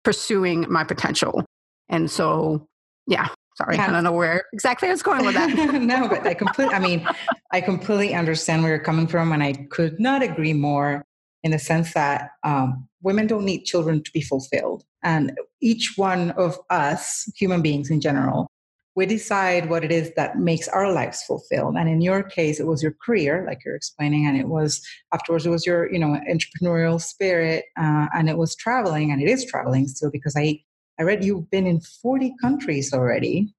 pursuing 0.08 0.65
my 0.70 0.86
potential. 0.86 1.44
And 1.89 2.10
so 2.10 2.65
yeah 3.08 3.27
Sorry, 3.58 3.76
yeah. 3.76 3.88
I 3.88 3.92
don't 3.92 4.04
know 4.04 4.12
where 4.12 4.46
exactly 4.54 4.88
I 4.88 4.92
was 4.92 5.02
going 5.02 5.26
with 5.26 5.34
that. 5.34 5.50
no, 5.82 6.08
but 6.08 6.26
I 6.28 6.36
completely, 6.36 6.76
I 6.76 6.80
mean, 6.80 7.08
I 7.52 7.60
completely 7.60 8.14
understand 8.14 8.62
where 8.62 8.72
you're 8.72 8.84
coming 8.84 9.08
from, 9.08 9.32
and 9.32 9.42
I 9.42 9.54
could 9.72 10.00
not 10.00 10.22
agree 10.22 10.54
more 10.54 11.04
in 11.44 11.52
the 11.52 11.60
sense 11.60 11.94
that 11.94 12.32
um, 12.44 12.88
women 13.02 13.26
don't 13.26 13.46
need 13.46 13.64
children 13.64 14.04
to 14.04 14.12
be 14.12 14.22
fulfilled. 14.22 14.84
And 15.04 15.38
each 15.60 15.94
one 15.96 16.32
of 16.32 16.60
us, 16.70 17.32
human 17.36 17.64
beings 17.64 17.90
in 17.90 18.00
general, 18.00 18.52
we 18.96 19.06
decide 19.06 19.70
what 19.70 19.84
it 19.84 19.92
is 19.92 20.12
that 20.16 20.38
makes 20.38 20.68
our 20.68 20.92
lives 20.92 21.24
fulfilled. 21.24 21.76
And 21.78 21.88
in 21.88 22.02
your 22.02 22.24
case, 22.24 22.60
it 22.60 22.66
was 22.68 22.82
your 22.82 22.96
career, 23.04 23.44
like 23.48 23.64
you're 23.64 23.76
explaining, 23.76 24.28
and 24.28 24.38
it 24.38 24.50
was 24.50 24.86
afterwards, 25.14 25.46
it 25.46 25.52
was 25.52 25.66
your, 25.66 25.92
you 25.92 26.00
know, 26.00 26.20
entrepreneurial 26.30 27.02
spirit, 27.02 27.66
uh, 27.80 28.08
and 28.14 28.30
it 28.30 28.38
was 28.38 28.56
traveling, 28.56 29.12
and 29.12 29.22
it 29.22 29.30
is 29.30 29.46
traveling 29.46 29.88
still 29.88 30.12
because 30.12 30.36
I 30.36 30.60
I 31.00 31.04
read 31.04 31.24
you've 31.24 31.50
been 31.50 31.68
in 31.68 31.82
40 31.82 32.34
countries 32.42 32.94
already. 32.94 33.54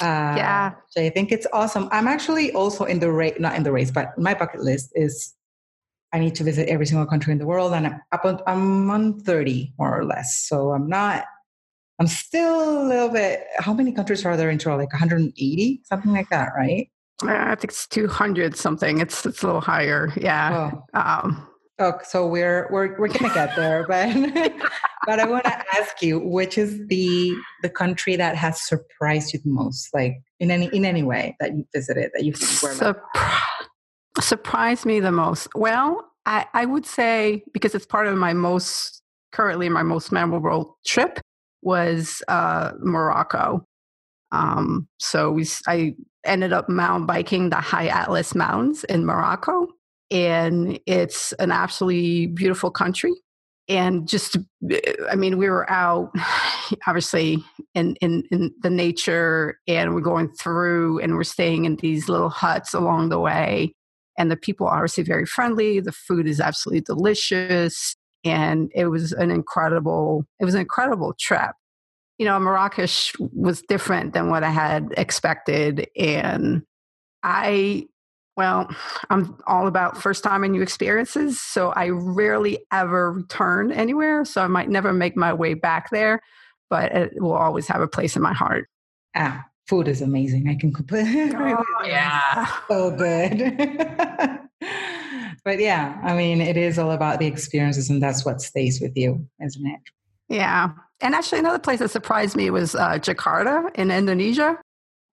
Uh, 0.00 0.34
yeah. 0.36 0.72
So 0.88 1.02
I 1.02 1.10
think 1.10 1.30
it's 1.30 1.46
awesome. 1.52 1.88
I'm 1.92 2.08
actually 2.08 2.52
also 2.52 2.84
in 2.84 2.98
the 2.98 3.12
race, 3.12 3.36
not 3.38 3.54
in 3.54 3.62
the 3.62 3.72
race, 3.72 3.90
but 3.90 4.18
my 4.18 4.34
bucket 4.34 4.60
list 4.60 4.90
is 4.94 5.34
I 6.12 6.18
need 6.18 6.34
to 6.36 6.44
visit 6.44 6.68
every 6.68 6.86
single 6.86 7.06
country 7.06 7.32
in 7.32 7.38
the 7.38 7.46
world. 7.46 7.72
And 7.72 7.86
I'm, 7.86 8.00
up 8.12 8.24
on, 8.24 8.40
I'm 8.46 8.90
on 8.90 9.20
30 9.20 9.74
more 9.78 9.98
or 9.98 10.04
less. 10.04 10.44
So 10.48 10.72
I'm 10.72 10.88
not, 10.88 11.24
I'm 12.00 12.06
still 12.06 12.82
a 12.82 12.88
little 12.88 13.08
bit. 13.08 13.44
How 13.58 13.72
many 13.72 13.92
countries 13.92 14.24
are 14.24 14.36
there 14.36 14.50
in 14.50 14.58
total? 14.58 14.78
Like 14.78 14.92
180, 14.92 15.82
something 15.84 16.12
like 16.12 16.28
that, 16.30 16.50
right? 16.56 16.88
I 17.22 17.54
think 17.54 17.72
it's 17.72 17.86
200 17.86 18.56
something. 18.56 19.00
It's 19.00 19.24
it's 19.24 19.42
a 19.42 19.46
little 19.46 19.60
higher. 19.60 20.12
Yeah. 20.16 20.72
Oh. 20.72 21.00
Um, 21.00 21.46
oh, 21.78 21.98
so 22.02 22.26
we're 22.26 22.68
we're 22.70 22.98
we're 22.98 23.08
gonna 23.08 23.32
get 23.32 23.54
there, 23.56 23.86
but 23.86 24.08
but 25.06 25.20
I 25.20 25.26
want 25.26 25.44
to 25.44 25.76
ask 25.76 26.02
you, 26.02 26.18
which 26.18 26.58
is 26.58 26.86
the 26.88 27.34
the 27.62 27.70
country 27.70 28.16
that 28.16 28.36
has 28.36 28.66
surprised 28.66 29.32
you 29.32 29.40
the 29.40 29.50
most, 29.50 29.88
like 29.92 30.14
in 30.40 30.50
any 30.50 30.66
in 30.66 30.84
any 30.84 31.02
way 31.02 31.36
that 31.40 31.56
you 31.56 31.64
visited 31.74 32.10
that 32.14 32.24
you 32.24 32.32
were 32.32 32.38
Surpri- 32.38 33.40
surprised 34.20 34.86
me 34.86 35.00
the 35.00 35.12
most. 35.12 35.48
Well, 35.54 36.04
I 36.26 36.46
I 36.54 36.64
would 36.66 36.86
say 36.86 37.44
because 37.52 37.74
it's 37.74 37.86
part 37.86 38.06
of 38.06 38.16
my 38.16 38.32
most 38.32 39.02
currently 39.32 39.68
my 39.68 39.82
most 39.82 40.12
memorable 40.12 40.78
trip 40.86 41.18
was 41.62 42.22
uh, 42.28 42.72
Morocco. 42.78 43.66
Um, 44.32 44.88
so 44.98 45.30
we, 45.32 45.46
I 45.66 45.94
ended 46.24 46.52
up 46.52 46.68
mountain 46.68 47.06
biking 47.06 47.50
the 47.50 47.56
High 47.56 47.88
Atlas 47.88 48.34
Mountains 48.34 48.84
in 48.84 49.06
Morocco, 49.06 49.68
and 50.10 50.78
it's 50.86 51.32
an 51.34 51.50
absolutely 51.50 52.26
beautiful 52.26 52.70
country. 52.70 53.12
And 53.68 54.06
just, 54.06 54.36
eh, 54.70 54.80
I 55.10 55.16
mean, 55.16 55.38
we 55.38 55.48
were 55.48 55.70
out 55.70 56.12
obviously 56.86 57.42
in, 57.74 57.96
in, 57.96 58.24
in 58.30 58.52
the 58.62 58.70
nature, 58.70 59.58
and 59.66 59.94
we're 59.94 60.00
going 60.00 60.32
through, 60.32 61.00
and 61.00 61.14
we're 61.14 61.24
staying 61.24 61.64
in 61.64 61.76
these 61.76 62.08
little 62.08 62.30
huts 62.30 62.74
along 62.74 63.08
the 63.08 63.20
way. 63.20 63.74
And 64.18 64.30
the 64.30 64.36
people 64.36 64.66
are 64.66 64.76
obviously 64.76 65.04
very 65.04 65.26
friendly. 65.26 65.80
The 65.80 65.92
food 65.92 66.28
is 66.28 66.40
absolutely 66.40 66.82
delicious 66.82 67.96
and 68.24 68.70
it 68.74 68.86
was 68.86 69.12
an 69.12 69.30
incredible 69.30 70.26
it 70.40 70.44
was 70.44 70.54
an 70.54 70.60
incredible 70.60 71.14
trip 71.18 71.52
you 72.18 72.24
know 72.24 72.38
marrakesh 72.38 73.12
was 73.18 73.62
different 73.62 74.14
than 74.14 74.30
what 74.30 74.42
i 74.42 74.50
had 74.50 74.92
expected 74.96 75.88
and 75.96 76.62
i 77.22 77.86
well 78.36 78.68
i'm 79.10 79.36
all 79.46 79.66
about 79.66 80.00
first 80.00 80.24
time 80.24 80.44
and 80.44 80.52
new 80.52 80.62
experiences 80.62 81.40
so 81.40 81.70
i 81.70 81.88
rarely 81.88 82.58
ever 82.72 83.12
return 83.12 83.72
anywhere 83.72 84.24
so 84.24 84.42
i 84.42 84.46
might 84.46 84.68
never 84.68 84.92
make 84.92 85.16
my 85.16 85.32
way 85.32 85.54
back 85.54 85.90
there 85.90 86.20
but 86.70 86.92
it 86.92 87.12
will 87.20 87.32
always 87.32 87.66
have 87.66 87.80
a 87.80 87.88
place 87.88 88.16
in 88.16 88.22
my 88.22 88.32
heart 88.32 88.68
ah 89.16 89.44
food 89.68 89.88
is 89.88 90.02
amazing 90.02 90.48
i 90.48 90.54
can 90.54 90.72
completely 90.72 91.32
oh, 91.34 91.64
yeah 91.84 92.46
so 92.68 92.90
good 92.90 94.40
but 95.44 95.58
yeah, 95.58 96.00
I 96.02 96.14
mean, 96.14 96.40
it 96.40 96.56
is 96.56 96.78
all 96.78 96.90
about 96.90 97.18
the 97.18 97.26
experiences, 97.26 97.90
and 97.90 98.02
that's 98.02 98.24
what 98.24 98.40
stays 98.40 98.80
with 98.80 98.96
you, 98.96 99.26
isn't 99.44 99.66
it? 99.66 99.80
Yeah. 100.28 100.70
And 101.00 101.14
actually, 101.14 101.40
another 101.40 101.58
place 101.58 101.80
that 101.80 101.90
surprised 101.90 102.34
me 102.34 102.50
was 102.50 102.74
uh, 102.74 102.98
Jakarta 102.98 103.70
in 103.74 103.90
Indonesia 103.90 104.58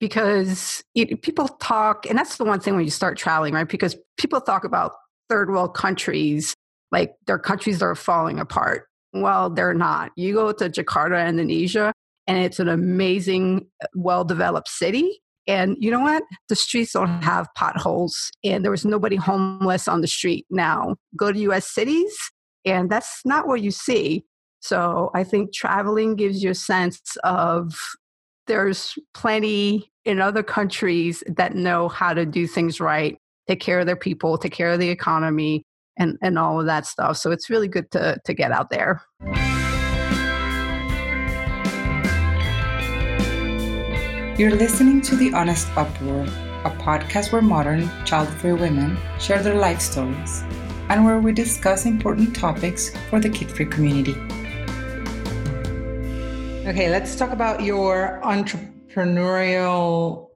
because 0.00 0.82
it, 0.94 1.22
people 1.22 1.46
talk, 1.46 2.06
and 2.06 2.18
that's 2.18 2.38
the 2.38 2.44
one 2.44 2.58
thing 2.58 2.74
when 2.74 2.84
you 2.84 2.90
start 2.90 3.18
traveling, 3.18 3.54
right? 3.54 3.68
Because 3.68 3.96
people 4.18 4.40
talk 4.40 4.64
about 4.64 4.92
third 5.28 5.50
world 5.50 5.74
countries 5.74 6.54
like 6.90 7.14
they're 7.26 7.38
countries 7.38 7.78
that 7.78 7.86
are 7.86 7.94
falling 7.94 8.40
apart. 8.40 8.86
Well, 9.12 9.50
they're 9.50 9.74
not. 9.74 10.10
You 10.16 10.34
go 10.34 10.52
to 10.52 10.68
Jakarta, 10.68 11.28
Indonesia, 11.28 11.92
and 12.26 12.38
it's 12.38 12.58
an 12.58 12.68
amazing, 12.68 13.66
uh, 13.82 13.86
well 13.94 14.24
developed 14.24 14.68
city. 14.68 15.20
And 15.46 15.76
you 15.80 15.90
know 15.90 16.00
what? 16.00 16.22
The 16.48 16.56
streets 16.56 16.92
don't 16.92 17.22
have 17.22 17.48
potholes, 17.56 18.30
and 18.44 18.64
there 18.64 18.70
was 18.70 18.84
nobody 18.84 19.16
homeless 19.16 19.88
on 19.88 20.00
the 20.00 20.06
street. 20.06 20.46
Now, 20.50 20.96
go 21.16 21.32
to 21.32 21.38
US 21.50 21.66
cities, 21.66 22.16
and 22.64 22.90
that's 22.90 23.20
not 23.24 23.46
what 23.46 23.62
you 23.62 23.70
see. 23.70 24.24
So 24.60 25.10
I 25.14 25.24
think 25.24 25.54
traveling 25.54 26.16
gives 26.16 26.42
you 26.42 26.50
a 26.50 26.54
sense 26.54 27.00
of 27.24 27.74
there's 28.50 28.98
plenty 29.14 29.92
in 30.04 30.20
other 30.20 30.42
countries 30.42 31.22
that 31.28 31.54
know 31.54 31.88
how 31.88 32.12
to 32.12 32.26
do 32.26 32.48
things 32.48 32.80
right, 32.80 33.16
take 33.46 33.60
care 33.60 33.78
of 33.78 33.86
their 33.86 33.94
people, 33.94 34.36
take 34.36 34.52
care 34.52 34.70
of 34.70 34.80
the 34.80 34.88
economy, 34.88 35.62
and, 35.96 36.18
and 36.20 36.36
all 36.36 36.58
of 36.58 36.66
that 36.66 36.84
stuff. 36.84 37.16
So 37.16 37.30
it's 37.30 37.48
really 37.48 37.68
good 37.68 37.88
to, 37.92 38.18
to 38.24 38.34
get 38.34 38.50
out 38.50 38.68
there. 38.70 39.02
You're 44.36 44.56
listening 44.56 45.00
to 45.02 45.14
The 45.14 45.32
Honest 45.32 45.68
Uproar, 45.76 46.24
a 46.64 46.76
podcast 46.80 47.30
where 47.30 47.42
modern, 47.42 47.88
child 48.04 48.28
free 48.30 48.54
women 48.54 48.98
share 49.20 49.44
their 49.44 49.54
life 49.54 49.80
stories 49.80 50.42
and 50.88 51.04
where 51.04 51.20
we 51.20 51.32
discuss 51.32 51.86
important 51.86 52.34
topics 52.34 52.90
for 53.10 53.20
the 53.20 53.28
kid 53.28 53.48
free 53.48 53.66
community. 53.66 54.16
Okay, 56.66 56.90
let's 56.90 57.16
talk 57.16 57.32
about 57.32 57.62
your 57.62 58.20
entrepreneurial 58.22 60.28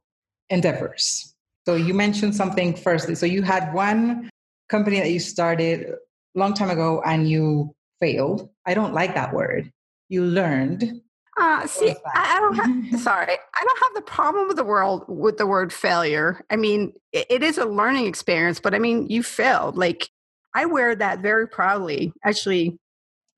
endeavors. 0.50 1.34
So, 1.66 1.74
you 1.74 1.94
mentioned 1.94 2.34
something 2.34 2.74
firstly. 2.74 3.14
So, 3.14 3.26
you 3.26 3.42
had 3.42 3.72
one 3.74 4.30
company 4.68 4.98
that 5.00 5.10
you 5.10 5.20
started 5.20 5.86
a 5.86 6.38
long 6.38 6.54
time 6.54 6.70
ago 6.70 7.02
and 7.04 7.28
you 7.28 7.74
failed. 8.00 8.48
I 8.66 8.74
don't 8.74 8.94
like 8.94 9.14
that 9.14 9.32
word. 9.32 9.70
You 10.08 10.24
learned 10.24 11.00
uh, 11.36 11.66
see, 11.66 11.90
I, 11.90 12.36
I, 12.36 12.40
don't 12.40 12.54
have. 12.54 13.00
sorry, 13.00 13.32
I 13.32 13.64
don't 13.64 13.78
have 13.80 13.94
the 13.94 14.02
problem 14.02 14.46
with 14.46 14.56
the 14.56 14.64
world 14.64 15.04
with 15.08 15.36
the 15.36 15.46
word 15.46 15.72
failure. 15.72 16.44
I 16.48 16.56
mean, 16.56 16.92
it, 17.12 17.26
it 17.28 17.42
is 17.42 17.58
a 17.58 17.64
learning 17.64 18.06
experience, 18.06 18.60
but 18.60 18.74
I 18.74 18.78
mean, 18.78 19.08
you 19.08 19.22
failed. 19.22 19.76
Like 19.76 20.08
I 20.54 20.66
wear 20.66 20.94
that 20.94 21.20
very 21.20 21.48
proudly. 21.48 22.12
Actually, 22.24 22.78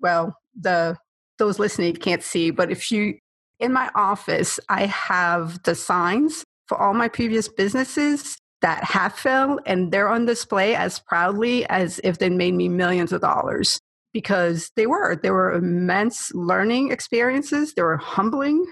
well, 0.00 0.36
the 0.60 0.98
those 1.38 1.58
listening 1.58 1.94
can't 1.94 2.22
see, 2.22 2.50
but 2.50 2.70
if 2.70 2.90
you 2.90 3.18
in 3.58 3.72
my 3.72 3.90
office, 3.94 4.60
I 4.68 4.86
have 4.86 5.62
the 5.62 5.74
signs 5.74 6.44
for 6.68 6.78
all 6.78 6.94
my 6.94 7.08
previous 7.08 7.48
businesses 7.48 8.36
that 8.62 8.84
have 8.84 9.14
failed, 9.14 9.60
and 9.66 9.92
they're 9.92 10.08
on 10.08 10.26
display 10.26 10.74
as 10.74 10.98
proudly 10.98 11.66
as 11.66 12.00
if 12.04 12.18
they 12.18 12.30
made 12.30 12.54
me 12.54 12.68
millions 12.68 13.12
of 13.12 13.20
dollars 13.20 13.80
because 14.12 14.70
they 14.76 14.86
were. 14.86 15.16
They 15.16 15.30
were 15.30 15.52
immense 15.52 16.32
learning 16.34 16.90
experiences. 16.90 17.74
They 17.74 17.82
were 17.82 17.98
humbling, 17.98 18.64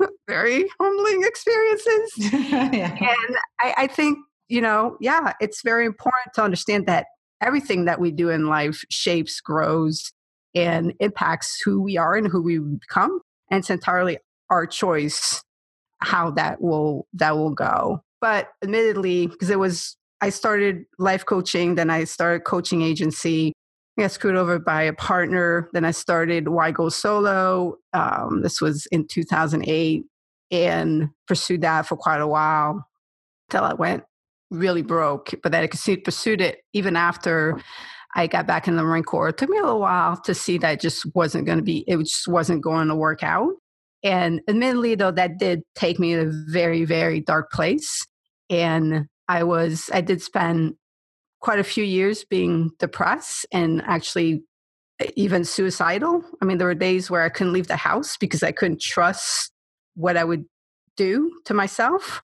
very 0.28 0.68
humbling 0.80 1.22
experiences. 1.24 2.12
yeah. 2.72 2.92
And 2.92 3.36
I, 3.60 3.74
I 3.76 3.86
think, 3.86 4.18
you 4.48 4.60
know, 4.60 4.96
yeah, 5.00 5.32
it's 5.40 5.62
very 5.62 5.84
important 5.84 6.34
to 6.34 6.42
understand 6.42 6.86
that 6.86 7.06
everything 7.40 7.84
that 7.86 8.00
we 8.00 8.10
do 8.10 8.30
in 8.30 8.46
life 8.46 8.84
shapes, 8.88 9.40
grows, 9.40 10.12
and 10.54 10.94
impacts 11.00 11.60
who 11.64 11.80
we 11.82 11.96
are 11.96 12.14
and 12.14 12.28
who 12.28 12.42
we 12.42 12.58
become. 12.58 13.20
And 13.50 13.60
it's 13.60 13.70
entirely 13.70 14.18
our 14.50 14.66
choice 14.66 15.42
how 15.98 16.30
that 16.32 16.60
will 16.60 17.06
that 17.14 17.36
will 17.36 17.50
go. 17.50 18.02
But 18.20 18.48
admittedly, 18.62 19.26
because 19.26 19.50
it 19.50 19.58
was 19.58 19.96
I 20.20 20.30
started 20.30 20.84
life 20.98 21.24
coaching, 21.26 21.74
then 21.74 21.90
I 21.90 22.04
started 22.04 22.44
coaching 22.44 22.82
agency, 22.82 23.52
I 23.98 24.02
got 24.02 24.10
screwed 24.10 24.36
over 24.36 24.58
by 24.58 24.82
a 24.82 24.92
partner. 24.92 25.68
Then 25.72 25.84
I 25.84 25.92
started 25.92 26.48
Why 26.48 26.72
Go 26.72 26.88
Solo. 26.88 27.76
Um, 27.92 28.42
this 28.42 28.60
was 28.60 28.86
in 28.86 29.06
2008 29.06 30.04
and 30.50 31.10
pursued 31.28 31.62
that 31.62 31.86
for 31.86 31.96
quite 31.96 32.20
a 32.20 32.26
while 32.26 32.86
until 33.48 33.64
I 33.64 33.74
went 33.74 34.02
really 34.50 34.82
broke. 34.82 35.34
But 35.42 35.52
then 35.52 35.62
I 35.62 35.66
pursued 35.68 36.40
it 36.40 36.58
even 36.72 36.96
after 36.96 37.60
I 38.14 38.26
got 38.26 38.46
back 38.46 38.68
in 38.68 38.76
the 38.76 38.82
Marine 38.82 39.02
Corps. 39.02 39.28
It 39.28 39.38
took 39.38 39.50
me 39.50 39.58
a 39.58 39.62
little 39.62 39.80
while 39.80 40.16
to 40.22 40.34
see 40.34 40.58
that 40.58 40.80
just 40.80 41.04
wasn't 41.14 41.46
going 41.46 41.58
to 41.58 41.64
be, 41.64 41.84
it 41.86 41.98
just 41.98 42.28
wasn't 42.28 42.62
going 42.62 42.88
to 42.88 42.94
work 42.94 43.22
out. 43.22 43.52
And 44.02 44.40
admittedly, 44.48 44.94
though, 44.94 45.10
that 45.10 45.38
did 45.38 45.62
take 45.74 45.98
me 45.98 46.14
to 46.14 46.28
a 46.28 46.32
very, 46.48 46.84
very 46.84 47.20
dark 47.20 47.50
place. 47.50 48.06
And 48.50 49.06
I 49.28 49.42
was, 49.44 49.90
I 49.92 50.02
did 50.02 50.22
spend 50.22 50.74
quite 51.40 51.58
a 51.58 51.64
few 51.64 51.84
years 51.84 52.24
being 52.24 52.70
depressed 52.78 53.46
and 53.50 53.82
actually 53.82 54.42
even 55.16 55.44
suicidal. 55.44 56.22
I 56.40 56.44
mean, 56.44 56.58
there 56.58 56.66
were 56.66 56.74
days 56.74 57.10
where 57.10 57.22
I 57.22 57.30
couldn't 57.30 57.52
leave 57.52 57.66
the 57.66 57.76
house 57.76 58.16
because 58.16 58.42
I 58.42 58.52
couldn't 58.52 58.80
trust 58.80 59.50
what 59.94 60.16
I 60.16 60.24
would 60.24 60.44
do 60.96 61.40
to 61.46 61.54
myself. 61.54 62.22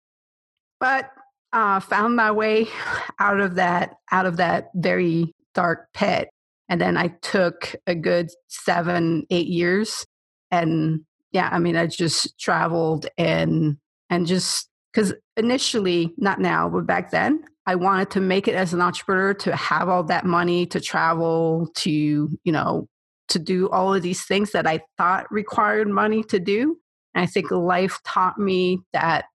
But 0.78 1.10
uh, 1.52 1.80
found 1.80 2.14
my 2.14 2.30
way 2.30 2.68
out 3.18 3.40
of 3.40 3.56
that 3.56 3.96
out 4.12 4.26
of 4.26 4.36
that 4.36 4.70
very 4.74 5.34
dark 5.60 5.88
pit. 5.92 6.30
And 6.68 6.80
then 6.80 6.96
I 6.96 7.08
took 7.20 7.74
a 7.86 7.94
good 7.94 8.30
seven, 8.48 9.24
eight 9.30 9.48
years, 9.48 10.06
and 10.50 11.00
yeah, 11.32 11.48
I 11.52 11.58
mean, 11.58 11.76
I 11.76 11.86
just 11.86 12.38
traveled 12.38 13.06
and 13.18 13.76
and 14.08 14.26
just 14.26 14.68
because 14.92 15.14
initially, 15.36 16.12
not 16.16 16.40
now, 16.40 16.68
but 16.68 16.86
back 16.86 17.10
then, 17.10 17.44
I 17.66 17.76
wanted 17.76 18.10
to 18.12 18.20
make 18.20 18.48
it 18.48 18.54
as 18.54 18.72
an 18.72 18.80
entrepreneur 18.80 19.34
to 19.34 19.54
have 19.54 19.88
all 19.88 20.02
that 20.04 20.24
money 20.24 20.66
to 20.66 20.80
travel, 20.80 21.68
to, 21.76 21.90
you 21.90 22.52
know, 22.52 22.88
to 23.28 23.38
do 23.38 23.68
all 23.70 23.94
of 23.94 24.02
these 24.02 24.24
things 24.24 24.50
that 24.52 24.66
I 24.66 24.80
thought 24.98 25.30
required 25.30 25.88
money 25.88 26.24
to 26.24 26.40
do. 26.40 26.76
And 27.14 27.22
I 27.22 27.26
think 27.26 27.50
life 27.50 28.00
taught 28.04 28.38
me 28.38 28.80
that 28.92 29.26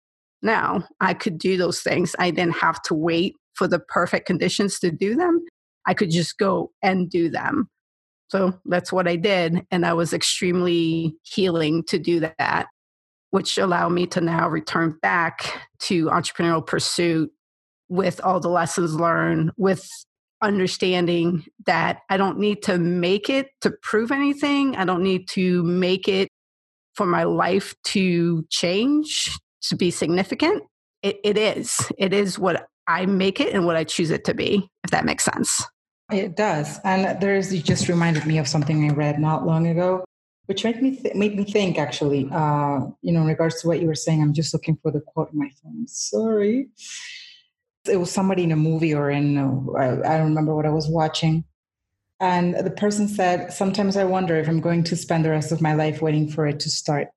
now 0.41 0.85
I 0.99 1.13
could 1.13 1.37
do 1.37 1.55
those 1.55 1.81
things. 1.81 2.15
I 2.19 2.31
didn't 2.31 2.57
have 2.57 2.81
to 2.83 2.93
wait 2.93 3.35
for 3.53 3.67
the 3.67 3.79
perfect 3.79 4.27
conditions 4.27 4.79
to 4.79 4.91
do 4.91 5.15
them. 5.15 5.45
I 5.87 5.93
could 5.93 6.11
just 6.11 6.37
go 6.37 6.71
and 6.81 7.09
do 7.09 7.29
them. 7.29 7.69
So 8.27 8.59
that's 8.65 8.91
what 8.91 9.07
I 9.07 9.15
did. 9.15 9.65
And 9.71 9.85
I 9.85 9.93
was 9.93 10.13
extremely 10.13 11.15
healing 11.23 11.83
to 11.87 11.99
do 11.99 12.19
that, 12.21 12.67
which 13.29 13.57
allowed 13.57 13.89
me 13.89 14.07
to 14.07 14.21
now 14.21 14.49
return 14.49 14.97
back 15.01 15.67
to 15.81 16.05
entrepreneurial 16.07 16.65
pursuit 16.65 17.31
with 17.87 18.19
all 18.23 18.39
the 18.39 18.49
lessons 18.49 18.95
learned, 18.95 19.51
with 19.57 19.87
understanding 20.41 21.45
that 21.65 21.99
I 22.09 22.17
don't 22.17 22.39
need 22.39 22.63
to 22.63 22.77
make 22.77 23.29
it 23.29 23.49
to 23.61 23.71
prove 23.81 24.11
anything. 24.11 24.75
I 24.75 24.85
don't 24.85 25.03
need 25.03 25.27
to 25.29 25.63
make 25.63 26.07
it 26.07 26.29
for 26.95 27.05
my 27.05 27.23
life 27.23 27.75
to 27.85 28.43
change, 28.49 29.37
to 29.63 29.75
be 29.75 29.91
significant. 29.91 30.63
It, 31.03 31.17
it 31.23 31.37
is. 31.37 31.91
It 31.97 32.13
is 32.13 32.39
what 32.39 32.65
I 32.87 33.05
make 33.05 33.39
it 33.39 33.53
and 33.53 33.65
what 33.65 33.75
I 33.75 33.83
choose 33.83 34.11
it 34.11 34.25
to 34.25 34.33
be, 34.33 34.67
if 34.83 34.91
that 34.91 35.05
makes 35.05 35.23
sense. 35.23 35.65
It 36.11 36.35
does. 36.35 36.79
And 36.83 37.19
there's, 37.21 37.53
you 37.53 37.61
just 37.61 37.87
reminded 37.87 38.25
me 38.25 38.37
of 38.37 38.47
something 38.47 38.89
I 38.89 38.93
read 38.93 39.19
not 39.19 39.45
long 39.45 39.67
ago, 39.67 40.05
which 40.45 40.63
made 40.63 40.81
me, 40.81 40.97
th- 40.97 41.15
made 41.15 41.35
me 41.35 41.43
think 41.43 41.77
actually, 41.77 42.29
uh, 42.31 42.81
you 43.01 43.11
know, 43.11 43.21
in 43.21 43.27
regards 43.27 43.61
to 43.61 43.67
what 43.67 43.81
you 43.81 43.87
were 43.87 43.95
saying. 43.95 44.21
I'm 44.21 44.33
just 44.33 44.53
looking 44.53 44.77
for 44.81 44.91
the 44.91 45.01
quote 45.01 45.29
on 45.29 45.39
my 45.39 45.49
phone. 45.63 45.87
Sorry. 45.87 46.67
It 47.87 47.97
was 47.97 48.11
somebody 48.11 48.43
in 48.43 48.51
a 48.51 48.55
movie 48.55 48.93
or 48.93 49.09
in, 49.09 49.37
uh, 49.37 50.07
I 50.07 50.17
don't 50.17 50.29
remember 50.29 50.55
what 50.55 50.65
I 50.65 50.71
was 50.71 50.87
watching. 50.87 51.43
And 52.19 52.55
the 52.55 52.71
person 52.71 53.07
said, 53.07 53.51
Sometimes 53.51 53.97
I 53.97 54.05
wonder 54.05 54.37
if 54.37 54.47
I'm 54.47 54.61
going 54.61 54.83
to 54.85 54.95
spend 54.95 55.25
the 55.25 55.31
rest 55.31 55.51
of 55.51 55.61
my 55.61 55.73
life 55.73 56.01
waiting 56.01 56.29
for 56.29 56.47
it 56.47 56.59
to 56.61 56.69
start. 56.69 57.09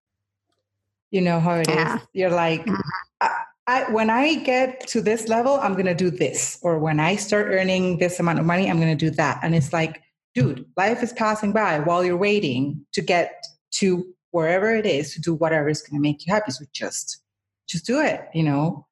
You 1.10 1.20
know 1.20 1.40
how 1.40 1.54
it 1.54 1.68
yeah. 1.68 1.96
is. 1.96 2.02
You're 2.12 2.30
like, 2.30 2.62
mm-hmm. 2.62 2.74
I, 3.68 3.84
when 3.92 4.08
I 4.08 4.36
get 4.36 4.86
to 4.88 5.02
this 5.02 5.28
level, 5.28 5.60
I'm 5.60 5.74
going 5.74 5.84
to 5.84 5.94
do 5.94 6.10
this. 6.10 6.58
Or 6.62 6.78
when 6.78 6.98
I 6.98 7.16
start 7.16 7.48
earning 7.48 7.98
this 7.98 8.18
amount 8.18 8.38
of 8.38 8.46
money, 8.46 8.68
I'm 8.68 8.80
going 8.80 8.96
to 8.96 9.06
do 9.06 9.14
that. 9.16 9.40
And 9.42 9.54
it's 9.54 9.74
like, 9.74 10.02
dude, 10.34 10.64
life 10.78 11.02
is 11.02 11.12
passing 11.12 11.52
by 11.52 11.78
while 11.80 12.02
you're 12.02 12.16
waiting 12.16 12.84
to 12.94 13.02
get 13.02 13.44
to 13.72 14.06
wherever 14.30 14.74
it 14.74 14.86
is 14.86 15.12
to 15.14 15.20
do 15.20 15.34
whatever 15.34 15.68
is 15.68 15.82
going 15.82 16.00
to 16.00 16.02
make 16.02 16.26
you 16.26 16.32
happy. 16.32 16.50
So 16.50 16.64
just, 16.72 17.18
just 17.68 17.84
do 17.84 18.00
it, 18.00 18.22
you 18.32 18.42
know, 18.42 18.86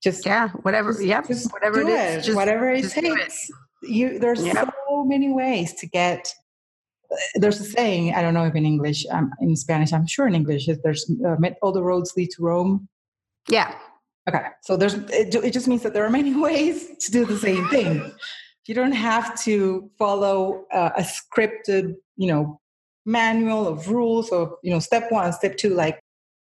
just 0.00 0.24
yeah, 0.24 0.50
whatever. 0.62 0.92
Just, 0.92 1.04
yep. 1.04 1.26
Just 1.26 1.52
whatever 1.52 1.80
it 1.80 1.88
is, 1.88 2.26
just, 2.26 2.36
whatever 2.36 2.70
it 2.70 2.88
takes. 2.88 3.50
It. 3.50 3.54
You, 3.82 4.20
there's 4.20 4.44
yep. 4.44 4.72
so 4.88 5.04
many 5.04 5.32
ways 5.32 5.74
to 5.74 5.86
get 5.88 6.32
there's 7.34 7.58
a 7.58 7.64
saying 7.64 8.14
i 8.14 8.22
don't 8.22 8.34
know 8.34 8.44
if 8.44 8.54
in 8.54 8.64
english 8.64 9.04
um, 9.10 9.32
in 9.40 9.56
spanish 9.56 9.92
i'm 9.92 10.06
sure 10.06 10.28
in 10.28 10.34
english 10.36 10.68
there's 10.84 11.10
uh, 11.26 11.34
all 11.60 11.72
the 11.72 11.82
roads 11.82 12.12
lead 12.16 12.30
to 12.30 12.40
rome 12.40 12.88
yeah 13.48 13.74
okay 14.28 14.46
so 14.62 14.76
there's 14.76 14.94
it, 14.94 15.34
it, 15.34 15.52
just 15.52 15.68
means 15.68 15.82
that 15.82 15.92
there 15.94 16.04
are 16.04 16.10
many 16.10 16.34
ways 16.48 16.96
to 16.98 17.10
do 17.10 17.24
the 17.24 17.38
same 17.38 17.66
thing 17.68 18.12
you 18.66 18.74
don't 18.74 18.92
have 18.92 19.40
to 19.42 19.90
follow 19.98 20.64
uh, 20.72 20.90
a 20.96 21.02
scripted 21.02 21.94
you 22.16 22.28
know 22.28 22.60
manual 23.06 23.66
of 23.66 23.88
rules 23.88 24.30
of 24.30 24.52
you 24.62 24.70
know 24.70 24.78
step 24.78 25.10
one 25.10 25.32
step 25.32 25.56
two 25.56 25.74
like 25.74 26.00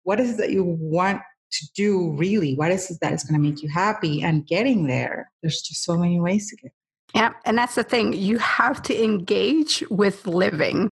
what 0.04 0.20
is 0.20 0.32
it 0.32 0.36
that 0.36 0.50
you 0.50 0.62
want 0.64 1.20
to 1.50 1.66
do 1.74 2.12
really 2.12 2.54
what 2.54 2.70
is 2.70 2.90
it 2.90 2.98
that 3.00 3.12
is 3.12 3.24
going 3.24 3.40
to 3.40 3.50
make 3.50 3.62
you 3.62 3.68
happy 3.68 4.22
and 4.22 4.46
getting 4.46 4.86
there 4.86 5.30
there's 5.42 5.62
just 5.62 5.82
so 5.82 5.96
many 5.96 6.20
ways 6.20 6.48
to 6.48 6.56
get 6.56 6.72
yeah, 7.14 7.32
and 7.44 7.58
that's 7.58 7.74
the 7.74 7.84
thing. 7.84 8.12
You 8.14 8.38
have 8.38 8.82
to 8.84 9.04
engage 9.04 9.84
with 9.90 10.26
living. 10.26 10.88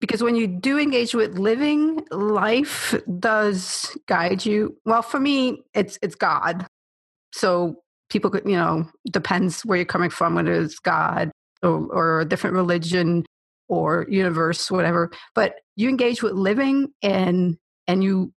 Because 0.00 0.22
when 0.22 0.34
you 0.34 0.46
do 0.46 0.78
engage 0.78 1.14
with 1.14 1.38
living, 1.38 2.00
life 2.10 2.94
does 3.18 3.96
guide 4.06 4.46
you. 4.46 4.76
Well, 4.86 5.02
for 5.02 5.20
me, 5.20 5.62
it's 5.74 5.98
it's 6.02 6.14
God. 6.14 6.66
So 7.32 7.82
people 8.08 8.30
could, 8.30 8.44
you 8.44 8.56
know, 8.56 8.88
depends 9.10 9.62
where 9.62 9.76
you're 9.76 9.84
coming 9.84 10.10
from, 10.10 10.34
whether 10.34 10.52
it's 10.52 10.78
God 10.78 11.30
or, 11.62 11.86
or 11.92 12.20
a 12.20 12.24
different 12.24 12.56
religion 12.56 13.24
or 13.68 14.06
universe, 14.08 14.70
whatever. 14.70 15.10
But 15.34 15.56
you 15.76 15.88
engage 15.88 16.22
with 16.22 16.32
living 16.32 16.88
and 17.02 17.56
and 17.86 18.02
you 18.02 18.32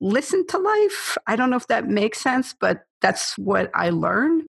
listen 0.00 0.46
to 0.48 0.58
life. 0.58 1.16
I 1.26 1.36
don't 1.36 1.50
know 1.50 1.56
if 1.56 1.68
that 1.68 1.88
makes 1.88 2.20
sense, 2.20 2.54
but 2.58 2.82
that's 3.00 3.38
what 3.38 3.70
I 3.74 3.90
learned 3.90 4.44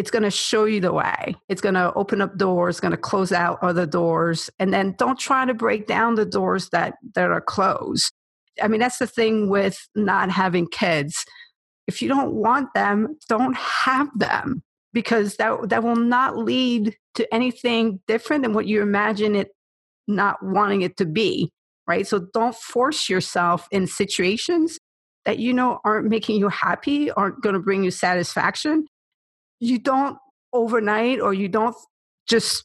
it's 0.00 0.10
going 0.10 0.22
to 0.22 0.30
show 0.30 0.64
you 0.64 0.80
the 0.80 0.94
way. 0.94 1.36
It's 1.50 1.60
going 1.60 1.74
to 1.74 1.92
open 1.92 2.22
up 2.22 2.38
doors, 2.38 2.80
going 2.80 2.92
to 2.92 2.96
close 2.96 3.32
out 3.32 3.58
other 3.60 3.84
doors. 3.84 4.48
And 4.58 4.72
then 4.72 4.94
don't 4.96 5.18
try 5.18 5.44
to 5.44 5.52
break 5.52 5.86
down 5.86 6.14
the 6.14 6.24
doors 6.24 6.70
that, 6.70 6.94
that 7.14 7.30
are 7.30 7.42
closed. 7.42 8.10
I 8.62 8.68
mean, 8.68 8.80
that's 8.80 8.96
the 8.96 9.06
thing 9.06 9.50
with 9.50 9.78
not 9.94 10.30
having 10.30 10.66
kids. 10.68 11.26
If 11.86 12.00
you 12.00 12.08
don't 12.08 12.32
want 12.32 12.72
them, 12.72 13.18
don't 13.28 13.54
have 13.54 14.08
them 14.18 14.62
because 14.94 15.36
that, 15.36 15.68
that 15.68 15.82
will 15.82 15.96
not 15.96 16.38
lead 16.38 16.96
to 17.16 17.34
anything 17.34 18.00
different 18.08 18.42
than 18.42 18.54
what 18.54 18.66
you 18.66 18.80
imagine 18.80 19.36
it 19.36 19.48
not 20.08 20.42
wanting 20.42 20.80
it 20.80 20.96
to 20.96 21.04
be, 21.04 21.52
right? 21.86 22.06
So 22.06 22.26
don't 22.32 22.56
force 22.56 23.10
yourself 23.10 23.68
in 23.70 23.86
situations 23.86 24.78
that 25.26 25.38
you 25.38 25.52
know 25.52 25.78
aren't 25.84 26.08
making 26.08 26.38
you 26.38 26.48
happy, 26.48 27.10
aren't 27.10 27.42
going 27.42 27.52
to 27.52 27.60
bring 27.60 27.84
you 27.84 27.90
satisfaction 27.90 28.86
you 29.60 29.78
don't 29.78 30.18
overnight 30.52 31.20
or 31.20 31.32
you 31.32 31.48
don't 31.48 31.76
just 32.26 32.64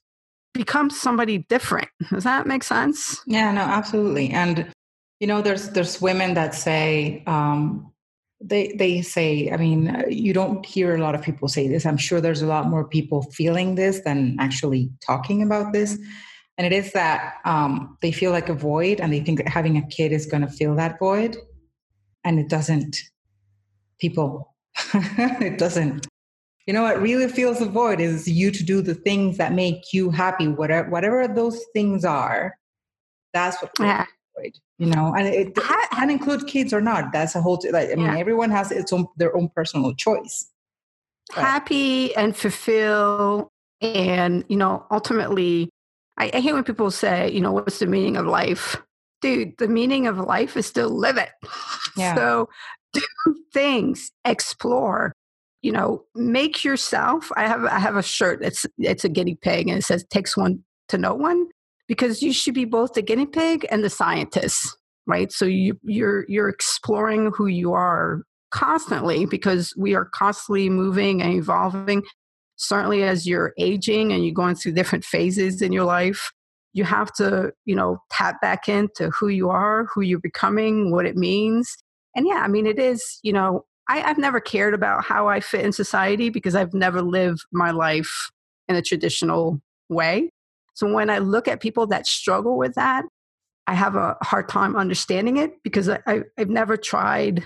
become 0.54 0.90
somebody 0.90 1.40
different. 1.50 1.90
Does 2.10 2.24
that 2.24 2.48
make 2.48 2.64
sense? 2.64 3.22
Yeah, 3.28 3.52
no, 3.52 3.62
absolutely. 3.62 4.30
And 4.30 4.72
you 5.20 5.28
know, 5.28 5.42
there's 5.42 5.70
there's 5.70 6.02
women 6.02 6.34
that 6.34 6.56
say 6.56 7.24
um, 7.28 7.92
they 8.42 8.74
they 8.78 9.02
say. 9.02 9.52
I 9.52 9.58
mean, 9.58 10.06
you 10.10 10.34
don't 10.34 10.66
hear 10.66 10.96
a 10.96 11.00
lot 11.00 11.16
of 11.16 11.22
people 11.22 11.48
say 11.48 11.68
this. 11.68 11.86
I'm 11.86 11.98
sure 11.98 12.20
there's 12.20 12.42
a 12.42 12.48
lot 12.48 12.68
more 12.68 12.88
people 12.88 13.24
feeling 13.32 13.76
this 13.76 14.02
than 14.02 14.38
actually 14.40 14.90
talking 15.06 15.42
about 15.42 15.74
this. 15.74 15.98
And 16.58 16.66
it 16.66 16.72
is 16.72 16.94
that 16.94 17.36
um, 17.44 17.98
they 18.02 18.14
feel 18.14 18.32
like 18.32 18.48
a 18.48 18.54
void, 18.54 19.02
and 19.02 19.12
they 19.12 19.20
think 19.20 19.40
that 19.40 19.48
having 19.50 19.78
a 19.78 19.88
kid 19.88 20.14
is 20.14 20.26
going 20.26 20.42
to 20.42 20.50
fill 20.50 20.76
that 20.76 21.00
void, 21.00 21.38
and 22.24 22.40
it 22.40 22.50
doesn't. 22.50 22.98
People, 24.00 24.54
it 24.94 25.58
doesn't 25.58 26.06
you 26.66 26.74
know 26.74 26.84
what 26.84 27.02
really 27.02 27.28
fills 27.28 27.60
the 27.60 27.66
void 27.66 28.00
is 28.00 28.28
you 28.28 28.52
to 28.52 28.64
do 28.64 28.82
the 28.82 28.96
things 28.96 29.38
that 29.38 29.54
make 29.54 29.94
you 29.94 30.10
happy 30.10 30.48
whatever 30.48 30.90
whatever 30.90 31.28
those 31.28 31.64
things 31.74 32.04
are 32.04 32.58
that's 33.34 33.62
what 33.62 33.72
yeah. 33.80 34.06
void 34.38 34.54
you 34.78 34.88
know 34.88 35.14
and 35.16 35.28
it 35.28 35.56
can 35.56 36.10
include 36.10 36.48
kids 36.48 36.74
or 36.74 36.82
not 36.82 37.12
that's 37.12 37.36
a 37.36 37.42
whole 37.42 37.62
like 37.72 37.92
i 37.92 37.96
mean 37.96 38.06
yeah. 38.06 38.18
everyone 38.18 38.50
has 38.50 38.72
its 38.72 38.92
own 38.92 39.08
their 39.18 39.36
own 39.36 39.50
personal 39.56 39.94
choice 39.94 40.52
but. 41.34 41.44
happy 41.44 42.16
and 42.16 42.36
fulfill 42.36 43.52
and 43.82 44.44
you 44.48 44.58
know 44.58 44.86
ultimately 44.92 45.70
I, 46.18 46.32
I 46.34 46.40
hate 46.40 46.54
when 46.54 46.64
people 46.64 46.92
say 46.92 47.32
you 47.32 47.42
know 47.42 47.52
what's 47.52 47.80
the 47.80 47.88
meaning 47.88 48.18
of 48.18 48.26
life 48.26 48.82
dude 49.22 49.58
the 49.58 49.68
meaning 49.68 50.08
of 50.08 50.18
life 50.18 50.58
is 50.58 50.72
to 50.72 50.88
live 50.88 51.18
it 51.18 51.32
yeah. 51.98 52.16
so 52.16 52.50
do 52.94 53.02
things 53.54 54.12
explore 54.24 55.14
you 55.66 55.72
know, 55.72 56.04
make 56.14 56.64
yourself. 56.64 57.32
I 57.36 57.48
have 57.48 57.66
I 57.66 57.80
have 57.80 57.96
a 57.96 58.04
shirt. 58.04 58.44
It's 58.44 58.68
it's 58.78 59.04
a 59.04 59.10
guinea 59.10 59.34
pig, 59.34 59.68
and 59.68 59.80
it 59.80 59.82
says 59.82 60.06
"takes 60.12 60.38
one 60.38 60.64
to 60.90 60.98
know 61.00 61.16
one," 61.16 61.48
because 61.88 62.22
you 62.22 62.34
should 62.34 62.54
be 62.54 62.66
both 62.66 62.94
the 62.94 63.02
guinea 63.02 63.26
pig 63.26 63.66
and 63.72 63.84
the 63.84 63.90
scientist, 63.90 64.78
right? 65.08 65.32
So 65.32 65.46
you 65.46 65.80
you're 65.82 66.24
you're 66.30 66.50
exploring 66.50 67.32
who 67.36 67.48
you 67.48 67.74
are 67.74 68.22
constantly 68.52 69.26
because 69.26 69.74
we 69.76 69.96
are 69.96 70.06
constantly 70.06 70.70
moving 70.70 71.24
and 71.24 71.34
evolving. 71.34 72.04
Certainly, 72.58 73.02
as 73.02 73.26
you're 73.26 73.56
aging 73.58 74.14
and 74.14 74.24
you're 74.24 74.36
going 74.36 74.54
through 74.54 74.74
different 74.74 75.04
phases 75.04 75.64
in 75.64 75.72
your 75.72 75.86
life, 75.86 76.32
you 76.74 76.84
have 76.84 77.12
to 77.14 77.52
you 77.66 77.76
know 77.76 77.98
tap 78.12 78.40
back 78.40 78.70
into 78.70 79.10
who 79.10 79.30
you 79.30 79.50
are, 79.50 79.88
who 79.96 80.02
you're 80.02 80.20
becoming, 80.20 80.92
what 80.92 81.08
it 81.08 81.18
means. 81.18 81.76
And 82.16 82.28
yeah, 82.28 82.44
I 82.44 82.50
mean, 82.50 82.68
it 82.68 82.78
is 82.78 83.20
you 83.24 83.34
know 83.34 83.66
I, 83.88 84.00
have 84.00 84.18
never 84.18 84.40
cared 84.40 84.74
about 84.74 85.04
how 85.04 85.28
I 85.28 85.40
fit 85.40 85.64
in 85.64 85.72
society 85.72 86.30
because 86.30 86.56
I've 86.56 86.74
never 86.74 87.02
lived 87.02 87.46
my 87.52 87.72
life 87.72 88.32
in 88.68 88.76
a 88.76 88.82
traditional 88.82 89.62
way. 89.90 90.30
So 90.74 90.92
when 90.92 91.10
I 91.10 91.20
look 91.20 91.48
at 91.48 91.62
people 91.62 91.88
that 91.88 92.08
struggle 92.08 92.58
with 92.58 92.76
that, 92.76 93.06
I 93.68 93.74
have 93.74 93.96
a 93.96 94.18
hard 94.22 94.50
time 94.50 94.76
understanding 94.76 95.38
it 95.38 95.52
because 95.64 95.90
I, 95.90 96.00
I, 96.06 96.22
have 96.38 96.50
never 96.50 96.78
tried 96.78 97.44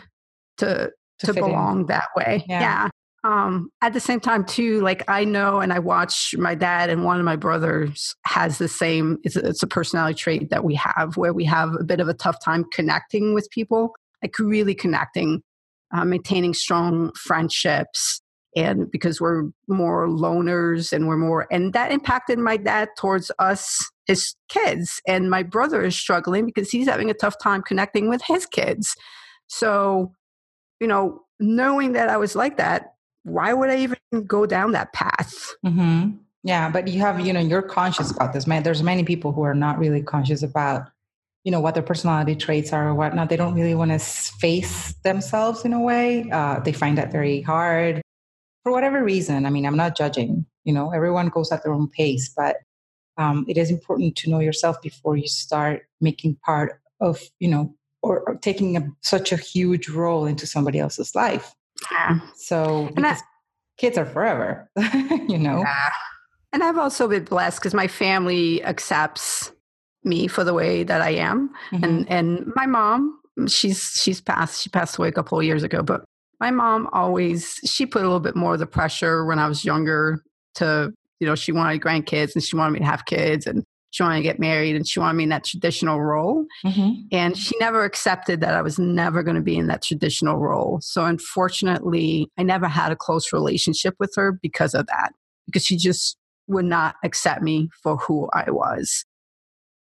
to 0.58 0.92
to, 1.20 1.28
to 1.28 1.34
belong 1.34 1.82
in. 1.82 1.86
that 1.88 2.08
way. 2.16 2.46
Yeah. 2.48 2.60
yeah. 2.62 2.90
Um, 3.26 3.70
at 3.82 3.92
the 3.92 4.00
same 4.00 4.22
time, 4.22 4.46
too, 4.46 4.80
like 4.80 5.04
I 5.10 5.26
know 5.26 5.60
and 5.60 5.74
I 5.74 5.80
watch 5.80 6.34
my 6.38 6.56
dad 6.56 6.90
and 6.90 7.04
one 7.04 7.20
of 7.20 7.26
my 7.26 7.36
brothers 7.36 8.16
has 8.26 8.58
the 8.58 8.70
same. 8.70 9.18
It's 9.24 9.36
a, 9.36 9.46
it's 9.46 9.62
a 9.62 9.68
personality 9.68 10.16
trait 10.16 10.50
that 10.52 10.64
we 10.64 10.76
have 10.76 11.18
where 11.18 11.34
we 11.34 11.44
have 11.46 11.74
a 11.76 11.84
bit 11.84 12.00
of 12.00 12.08
a 12.08 12.14
tough 12.14 12.38
time 12.44 12.64
connecting 12.72 13.34
with 13.34 13.50
people, 13.52 13.94
like 14.24 14.40
really 14.40 14.74
connecting 14.74 15.44
uh, 15.94 16.06
maintaining 16.06 16.54
strong 16.54 17.12
friendships 17.14 18.22
and 18.56 18.90
because 18.92 19.22
we're 19.22 19.44
more 19.68 20.08
loners 20.08 20.92
and 20.92 21.08
we're 21.08 21.18
more 21.18 21.48
and 21.52 21.74
that 21.74 21.92
impacted 21.92 22.40
my 22.40 22.58
dad 22.58 22.90
towards 22.98 23.32
us 23.40 23.92
his 24.08 24.36
kids 24.50 25.02
and 25.08 25.30
my 25.30 25.44
brother 25.44 25.84
is 25.84 25.96
struggling 25.96 26.46
because 26.46 26.72
he's 26.72 26.88
having 26.88 27.10
a 27.10 27.14
tough 27.14 27.36
time 27.42 27.62
connecting 27.62 28.10
with 28.10 28.22
his 28.26 28.46
kids 28.48 28.96
so 29.48 30.12
you 30.80 30.88
know 30.88 31.22
knowing 31.40 31.94
that 31.94 32.10
i 32.10 32.18
was 32.18 32.36
like 32.36 32.58
that 32.58 32.94
why 33.24 33.54
would 33.54 33.70
i 33.70 33.78
even 33.78 33.98
go 34.26 34.48
down 34.48 34.72
that 34.72 34.92
path 34.94 35.54
mm-hmm. 35.66 36.10
Yeah, 36.44 36.70
but 36.70 36.88
you 36.88 37.00
have, 37.02 37.20
you 37.20 37.34
know, 37.34 37.40
you're 37.40 37.62
conscious 37.62 38.12
about 38.12 38.34
this, 38.34 38.48
man. 38.48 38.64
There's 38.64 38.82
many 38.82 39.04
people 39.04 39.32
who 39.32 39.42
are 39.42 39.54
not 39.54 39.78
really 39.78 40.02
conscious 40.02 40.42
about, 40.42 40.90
you 41.44 41.52
know, 41.52 41.60
what 41.60 41.74
their 41.74 41.84
personality 41.84 42.36
traits 42.36 42.74
are 42.74 42.90
or 42.90 42.96
whatnot. 42.96 43.30
They 43.30 43.38
don't 43.38 43.56
really 43.56 43.76
want 43.76 43.92
to 43.92 44.00
face 44.00 44.94
themselves 45.04 45.64
in 45.66 45.74
a 45.74 45.80
way. 45.80 46.30
Uh, 46.32 46.60
they 46.60 46.74
find 46.74 46.98
that 46.98 47.12
very 47.12 47.42
hard 47.42 48.02
for 48.64 48.72
whatever 48.72 49.04
reason. 49.04 49.46
I 49.46 49.50
mean, 49.50 49.66
I'm 49.66 49.78
not 49.78 49.96
judging, 49.96 50.46
you 50.64 50.74
know, 50.74 50.92
everyone 50.92 51.30
goes 51.30 51.52
at 51.52 51.64
their 51.64 51.74
own 51.74 51.88
pace, 51.90 52.32
but 52.36 52.58
um, 53.18 53.46
it 53.48 53.58
is 53.58 53.70
important 53.70 54.16
to 54.18 54.30
know 54.30 54.40
yourself 54.40 54.82
before 54.82 55.18
you 55.18 55.28
start 55.28 55.84
making 56.02 56.38
part 56.46 56.80
of, 57.02 57.22
you 57.40 57.50
know, 57.50 57.74
or, 58.02 58.22
or 58.22 58.36
taking 58.36 58.78
a, 58.78 58.88
such 59.02 59.32
a 59.32 59.38
huge 59.38 59.90
role 59.90 60.26
into 60.26 60.46
somebody 60.46 60.80
else's 60.80 61.16
life. 61.16 61.54
Yeah. 61.92 62.20
So, 62.36 62.90
because 62.96 63.22
kids 63.78 63.98
are 63.98 64.06
forever, 64.06 64.70
you 65.28 65.38
know. 65.38 65.60
Yeah. 65.60 65.90
And 66.52 66.64
I've 66.64 66.78
also 66.78 67.08
been 67.08 67.26
blessed 67.26 67.60
because 67.60 67.74
my 67.74 67.88
family 67.88 68.64
accepts 68.64 69.52
me 70.04 70.28
for 70.28 70.44
the 70.44 70.54
way 70.54 70.84
that 70.84 71.02
I 71.02 71.12
am. 71.12 71.50
Mm-hmm. 71.72 71.84
And 71.84 72.10
and 72.10 72.52
my 72.56 72.66
mom, 72.66 73.20
she's 73.48 73.82
she's 74.02 74.22
passed 74.22 74.62
she 74.62 74.70
passed 74.70 74.98
away 74.98 75.10
a 75.10 75.12
couple 75.12 75.38
of 75.38 75.46
years 75.46 75.64
ago, 75.64 75.84
but 75.84 76.04
my 76.40 76.52
mom 76.52 76.90
always 76.94 77.60
she 77.66 77.86
put 77.86 78.02
a 78.02 78.06
little 78.06 78.20
bit 78.20 78.36
more 78.36 78.54
of 78.54 78.60
the 78.60 78.68
pressure 78.68 79.26
when 79.26 79.40
I 79.40 79.48
was 79.48 79.66
younger 79.66 80.24
to, 80.56 80.94
you 81.20 81.28
know, 81.28 81.36
she 81.36 81.52
wanted 81.52 81.82
grandkids 81.82 82.34
and 82.34 82.44
she 82.44 82.56
wanted 82.56 82.74
me 82.74 82.80
to 82.80 82.86
have 82.86 83.06
kids 83.06 83.46
and 83.46 83.64
she 83.92 84.04
wanted 84.04 84.18
to 84.18 84.24
get 84.24 84.40
married 84.40 84.76
and 84.76 84.88
she 84.88 85.00
wanted 85.00 85.18
me 85.18 85.24
in 85.24 85.30
that 85.30 85.44
traditional 85.44 86.00
role. 86.00 86.46
Mm-hmm. 86.64 87.02
And 87.12 87.36
she 87.36 87.58
never 87.60 87.84
accepted 87.84 88.40
that 88.42 88.54
I 88.54 88.62
was 88.62 88.78
never 88.78 89.24
going 89.24 89.36
to 89.36 89.42
be 89.42 89.58
in 89.58 89.68
that 89.68 89.82
traditional 89.82 90.38
role. 90.38 90.80
So 90.82 91.06
unfortunately, 91.06 92.30
I 92.38 92.44
never 92.44 92.68
had 92.68 92.92
a 92.92 92.96
close 92.96 93.34
relationship 93.34 93.96
with 94.00 94.14
her 94.16 94.32
because 94.32 94.76
of 94.76 94.86
that, 94.88 95.14
because 95.48 95.66
she 95.66 95.76
just 95.76 96.18
would 96.48 96.66
not 96.66 96.96
accept 97.04 97.42
me 97.42 97.70
for 97.82 97.98
who 97.98 98.30
I 98.34 98.52
was. 98.52 99.06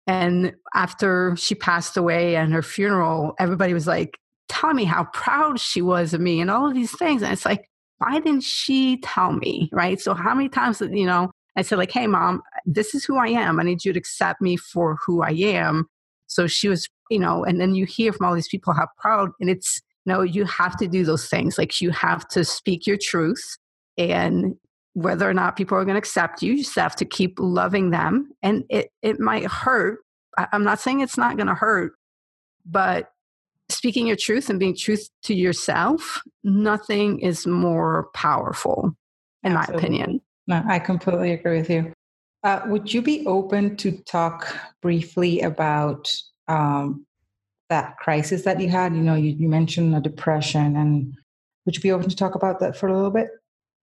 And 0.07 0.55
after 0.75 1.35
she 1.37 1.55
passed 1.55 1.97
away 1.97 2.37
and 2.37 2.53
her 2.53 2.63
funeral, 2.63 3.35
everybody 3.39 3.75
was 3.75 3.87
like 3.87 4.19
telling 4.49 4.77
me 4.77 4.85
how 4.85 5.05
proud 5.13 5.59
she 5.59 5.83
was 5.83 6.15
of 6.15 6.21
me 6.21 6.41
and 6.41 6.51
all 6.51 6.69
of 6.69 6.75
these 6.75 6.97
things. 6.97 7.23
And 7.23 7.33
it's 7.33 7.45
like, 7.45 7.69
why 7.99 8.21
didn't 8.21 8.43
she 8.43 9.01
tell 9.01 9.33
me? 9.33 9.69
Right. 9.73 10.01
So, 10.01 10.15
how 10.15 10.35
many 10.35 10.49
times, 10.49 10.81
you 10.81 11.07
know, 11.07 11.31
I 11.57 11.63
said, 11.63 11.79
like, 11.79 11.91
hey, 11.91 12.07
mom, 12.07 12.43
this 12.67 12.95
is 12.95 13.05
who 13.05 13.17
I 13.17 13.29
am. 13.29 13.59
I 13.59 13.63
need 13.63 13.85
you 13.85 13.93
to 13.93 13.99
accept 13.99 14.43
me 14.43 14.57
for 14.57 14.99
who 15.05 15.23
I 15.23 15.31
am. 15.31 15.87
So 16.27 16.47
she 16.47 16.69
was, 16.69 16.87
you 17.11 17.19
know, 17.19 17.45
and 17.45 17.61
then 17.61 17.75
you 17.75 17.87
hear 17.87 18.13
from 18.13 18.27
all 18.27 18.35
these 18.35 18.49
people 18.49 18.75
how 18.75 18.89
proud, 18.99 19.31
and 19.41 19.49
it's, 19.49 19.81
know, 20.05 20.23
you 20.23 20.45
have 20.45 20.77
to 20.77 20.87
do 20.87 21.05
those 21.05 21.29
things. 21.29 21.59
Like, 21.59 21.81
you 21.81 21.91
have 21.91 22.29
to 22.29 22.45
speak 22.45 22.87
your 22.87 22.99
truth. 23.01 23.57
And 23.99 24.55
whether 24.97 25.29
or 25.29 25.35
not 25.35 25.57
people 25.57 25.77
are 25.77 25.85
going 25.85 25.95
to 25.95 25.99
accept 25.99 26.41
you, 26.41 26.55
you 26.55 26.65
just 26.65 26.75
have 26.75 26.97
to 26.97 27.05
keep 27.05 27.35
loving 27.39 27.91
them. 27.91 28.31
And 28.43 28.65
it, 28.71 28.91
it 29.03 29.21
might 29.21 29.45
hurt. 29.45 29.99
I'm 30.39 30.65
not 30.65 30.81
saying 30.81 31.01
it's 31.01 31.19
not 31.19 31.37
going 31.37 31.49
to 31.49 31.55
hurt, 31.55 31.93
but 32.65 33.11
speaking 33.69 34.07
your 34.07 34.17
truth 34.17 34.49
and 34.49 34.59
being 34.59 34.75
truth 34.75 35.11
to 35.25 35.35
yourself, 35.35 36.23
nothing 36.43 37.19
is 37.21 37.47
more 37.47 38.09
powerful, 38.15 38.97
in 39.43 39.53
Absolutely. 39.53 39.75
my 39.75 39.79
opinion. 39.79 40.21
No, 40.47 40.63
I 40.67 40.79
completely 40.79 41.33
agree 41.33 41.59
with 41.59 41.69
you. 41.69 41.93
Uh, 42.43 42.63
would 42.69 42.95
you 42.95 43.03
be 43.03 43.27
open 43.27 43.77
to 43.77 43.93
talk 44.05 44.57
briefly 44.81 45.43
about 45.43 46.11
um, 46.49 47.05
that 47.69 47.99
crisis 47.99 48.45
that 48.45 48.61
you 48.61 48.71
had? 48.71 48.95
You 48.95 49.03
know, 49.03 49.15
you, 49.15 49.33
you 49.33 49.51
mentioned 49.51 49.95
a 49.95 50.01
depression, 50.01 50.75
and 50.75 51.15
would 51.67 51.77
you 51.77 51.83
be 51.83 51.93
open 51.93 52.09
to 52.09 52.17
talk 52.17 52.35
about 52.35 52.61
that 52.61 52.79
for 52.79 52.89
a 52.89 52.95
little 52.95 53.11
bit? 53.11 53.29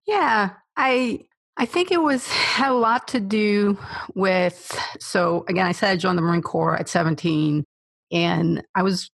Yeah, 0.07 0.51
I 0.77 1.25
I 1.57 1.65
think 1.65 1.91
it 1.91 2.01
was 2.01 2.27
had 2.27 2.71
a 2.71 2.75
lot 2.75 3.07
to 3.09 3.19
do 3.19 3.77
with 4.15 4.77
so 4.99 5.45
again 5.47 5.65
I 5.65 5.71
said 5.71 5.91
I 5.91 5.97
joined 5.97 6.17
the 6.17 6.23
Marine 6.23 6.41
Corps 6.41 6.75
at 6.75 6.89
17 6.89 7.63
and 8.11 8.63
I 8.75 8.83
was 8.83 9.09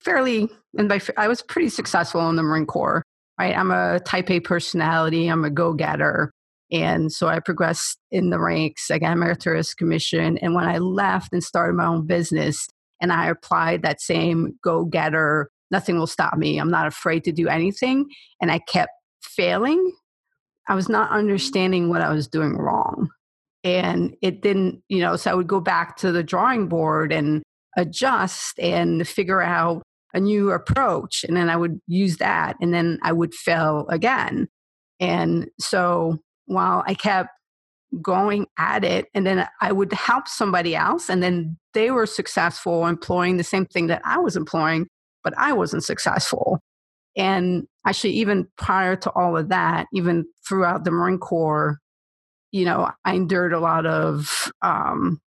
fairly 0.00 0.48
and 0.78 0.88
by 0.88 1.00
I 1.16 1.28
was 1.28 1.42
pretty 1.42 1.68
successful 1.68 2.28
in 2.28 2.36
the 2.36 2.42
Marine 2.42 2.66
Corps 2.66 3.02
right? 3.38 3.56
I'm 3.56 3.70
a 3.70 4.00
type 4.00 4.30
A 4.30 4.40
personality 4.40 5.28
I'm 5.28 5.44
a 5.44 5.50
go-getter 5.50 6.30
and 6.72 7.12
so 7.12 7.28
I 7.28 7.38
progressed 7.38 7.98
in 8.10 8.30
the 8.30 8.40
ranks. 8.40 8.90
I 8.90 8.98
got 8.98 9.12
a 9.12 9.16
meritorious 9.16 9.72
commission 9.72 10.38
and 10.38 10.54
when 10.54 10.64
I 10.64 10.78
left 10.78 11.32
and 11.32 11.44
started 11.44 11.74
my 11.74 11.86
own 11.86 12.06
business 12.06 12.66
and 13.00 13.12
I 13.12 13.28
applied 13.28 13.82
that 13.82 14.00
same 14.00 14.58
go-getter 14.62 15.50
nothing 15.70 15.98
will 15.98 16.06
stop 16.06 16.38
me. 16.38 16.58
I'm 16.58 16.70
not 16.70 16.86
afraid 16.86 17.24
to 17.24 17.32
do 17.32 17.48
anything 17.48 18.06
and 18.40 18.50
I 18.50 18.60
kept 18.60 18.92
failing 19.20 19.92
I 20.68 20.74
was 20.74 20.88
not 20.88 21.10
understanding 21.10 21.88
what 21.88 22.00
I 22.00 22.12
was 22.12 22.28
doing 22.28 22.56
wrong. 22.56 23.08
And 23.64 24.16
it 24.22 24.42
didn't, 24.42 24.82
you 24.88 25.00
know, 25.00 25.16
so 25.16 25.30
I 25.30 25.34
would 25.34 25.48
go 25.48 25.60
back 25.60 25.96
to 25.98 26.12
the 26.12 26.22
drawing 26.22 26.68
board 26.68 27.12
and 27.12 27.42
adjust 27.76 28.58
and 28.58 29.06
figure 29.06 29.42
out 29.42 29.82
a 30.14 30.20
new 30.20 30.50
approach. 30.50 31.24
And 31.24 31.36
then 31.36 31.50
I 31.50 31.56
would 31.56 31.80
use 31.86 32.18
that 32.18 32.56
and 32.60 32.72
then 32.72 32.98
I 33.02 33.12
would 33.12 33.34
fail 33.34 33.86
again. 33.88 34.48
And 35.00 35.48
so 35.58 36.18
while 36.46 36.82
I 36.86 36.94
kept 36.94 37.30
going 38.02 38.46
at 38.58 38.84
it, 38.84 39.06
and 39.14 39.26
then 39.26 39.46
I 39.60 39.72
would 39.72 39.92
help 39.92 40.28
somebody 40.28 40.74
else, 40.74 41.08
and 41.08 41.22
then 41.22 41.56
they 41.72 41.90
were 41.90 42.06
successful 42.06 42.86
employing 42.86 43.36
the 43.36 43.44
same 43.44 43.66
thing 43.66 43.86
that 43.88 44.02
I 44.04 44.18
was 44.18 44.36
employing, 44.36 44.88
but 45.22 45.34
I 45.36 45.52
wasn't 45.52 45.84
successful. 45.84 46.60
And 47.16 47.66
actually, 47.86 48.12
even 48.14 48.46
prior 48.58 48.96
to 48.96 49.10
all 49.12 49.36
of 49.36 49.48
that, 49.48 49.86
even 49.92 50.26
throughout 50.46 50.84
the 50.84 50.90
Marine 50.90 51.18
Corps, 51.18 51.78
you 52.52 52.64
know, 52.64 52.90
I 53.04 53.14
endured 53.14 53.52
a 53.52 53.60
lot 53.60 53.86
of 53.86 54.52
um, 54.62 55.20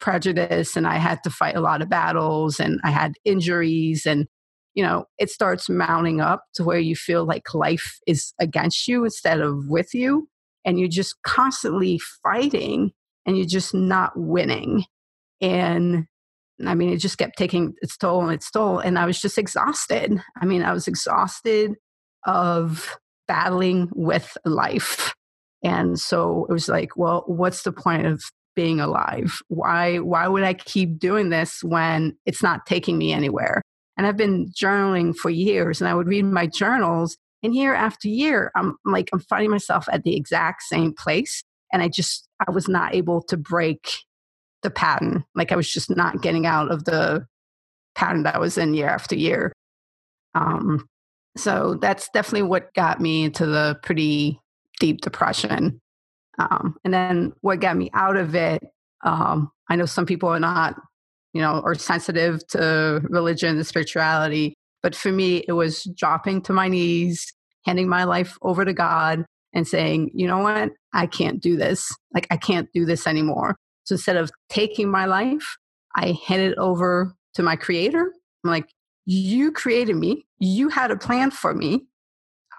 prejudice 0.00 0.76
and 0.76 0.86
I 0.86 0.96
had 0.96 1.22
to 1.24 1.30
fight 1.30 1.56
a 1.56 1.60
lot 1.60 1.82
of 1.82 1.88
battles 1.88 2.60
and 2.60 2.80
I 2.84 2.90
had 2.90 3.14
injuries. 3.24 4.06
And, 4.06 4.26
you 4.74 4.82
know, 4.82 5.04
it 5.18 5.30
starts 5.30 5.68
mounting 5.68 6.20
up 6.20 6.44
to 6.54 6.64
where 6.64 6.78
you 6.78 6.96
feel 6.96 7.24
like 7.24 7.54
life 7.54 7.98
is 8.06 8.32
against 8.40 8.88
you 8.88 9.04
instead 9.04 9.40
of 9.40 9.68
with 9.68 9.94
you. 9.94 10.28
And 10.64 10.78
you're 10.78 10.88
just 10.88 11.16
constantly 11.22 12.00
fighting 12.22 12.92
and 13.26 13.36
you're 13.36 13.46
just 13.46 13.74
not 13.74 14.12
winning. 14.16 14.84
And 15.40 16.06
I 16.66 16.74
mean, 16.74 16.90
it 16.90 16.96
just 16.98 17.18
kept 17.18 17.38
taking 17.38 17.74
its 17.82 17.96
toll 17.96 18.22
and 18.22 18.32
its 18.32 18.50
toll. 18.50 18.78
And 18.78 18.98
I 18.98 19.06
was 19.06 19.20
just 19.20 19.38
exhausted. 19.38 20.20
I 20.40 20.44
mean, 20.44 20.62
I 20.62 20.72
was 20.72 20.88
exhausted 20.88 21.74
of 22.26 22.96
battling 23.28 23.90
with 23.94 24.36
life. 24.44 25.14
And 25.62 25.98
so 25.98 26.46
it 26.48 26.52
was 26.52 26.68
like, 26.68 26.96
well, 26.96 27.24
what's 27.26 27.62
the 27.62 27.72
point 27.72 28.06
of 28.06 28.22
being 28.56 28.80
alive? 28.80 29.38
Why 29.48 29.98
why 29.98 30.26
would 30.26 30.42
I 30.42 30.54
keep 30.54 30.98
doing 30.98 31.28
this 31.28 31.62
when 31.62 32.16
it's 32.26 32.42
not 32.42 32.66
taking 32.66 32.98
me 32.98 33.12
anywhere? 33.12 33.62
And 33.96 34.06
I've 34.06 34.16
been 34.16 34.50
journaling 34.50 35.14
for 35.14 35.30
years 35.30 35.80
and 35.80 35.88
I 35.88 35.94
would 35.94 36.08
read 36.08 36.24
my 36.24 36.46
journals 36.46 37.16
and 37.42 37.54
year 37.54 37.74
after 37.74 38.08
year 38.08 38.50
I'm 38.56 38.76
like 38.84 39.10
I'm 39.12 39.20
finding 39.20 39.50
myself 39.50 39.86
at 39.92 40.02
the 40.02 40.16
exact 40.16 40.62
same 40.62 40.92
place 40.92 41.44
and 41.72 41.82
I 41.82 41.88
just 41.88 42.28
I 42.46 42.50
was 42.50 42.68
not 42.68 42.94
able 42.94 43.22
to 43.22 43.36
break 43.36 43.90
the 44.62 44.70
pattern. 44.70 45.24
Like 45.34 45.52
I 45.52 45.56
was 45.56 45.70
just 45.70 45.94
not 45.94 46.22
getting 46.22 46.46
out 46.46 46.70
of 46.70 46.84
the 46.84 47.26
pattern 47.94 48.22
that 48.24 48.36
I 48.36 48.38
was 48.38 48.58
in 48.58 48.74
year 48.74 48.88
after 48.88 49.14
year. 49.14 49.52
Um, 50.34 50.86
so 51.36 51.78
that's 51.80 52.08
definitely 52.10 52.48
what 52.48 52.74
got 52.74 53.00
me 53.00 53.24
into 53.24 53.46
the 53.46 53.78
pretty 53.82 54.40
deep 54.80 55.00
depression. 55.00 55.80
Um, 56.38 56.76
and 56.84 56.94
then 56.94 57.32
what 57.40 57.60
got 57.60 57.76
me 57.76 57.90
out 57.94 58.16
of 58.16 58.34
it, 58.34 58.62
um, 59.04 59.50
I 59.68 59.76
know 59.76 59.86
some 59.86 60.06
people 60.06 60.28
are 60.28 60.40
not, 60.40 60.76
you 61.32 61.40
know, 61.40 61.60
are 61.64 61.74
sensitive 61.74 62.46
to 62.48 63.00
religion 63.08 63.56
and 63.56 63.66
spirituality. 63.66 64.54
But 64.82 64.94
for 64.94 65.10
me, 65.10 65.44
it 65.48 65.52
was 65.52 65.84
dropping 65.96 66.42
to 66.42 66.52
my 66.52 66.68
knees, 66.68 67.32
handing 67.64 67.88
my 67.88 68.04
life 68.04 68.38
over 68.42 68.64
to 68.64 68.72
God 68.72 69.24
and 69.52 69.66
saying, 69.66 70.10
you 70.14 70.26
know 70.26 70.38
what? 70.38 70.70
I 70.92 71.06
can't 71.06 71.40
do 71.40 71.56
this. 71.56 71.92
Like, 72.14 72.26
I 72.30 72.36
can't 72.36 72.68
do 72.72 72.84
this 72.84 73.06
anymore. 73.06 73.56
So 73.88 73.94
instead 73.94 74.18
of 74.18 74.30
taking 74.50 74.90
my 74.90 75.06
life, 75.06 75.56
I 75.96 76.18
hand 76.26 76.42
it 76.42 76.58
over 76.58 77.16
to 77.32 77.42
my 77.42 77.56
creator. 77.56 78.12
I'm 78.44 78.50
like, 78.50 78.68
you 79.06 79.50
created 79.50 79.96
me. 79.96 80.26
You 80.38 80.68
had 80.68 80.90
a 80.90 80.96
plan 80.96 81.30
for 81.30 81.54
me. 81.54 81.86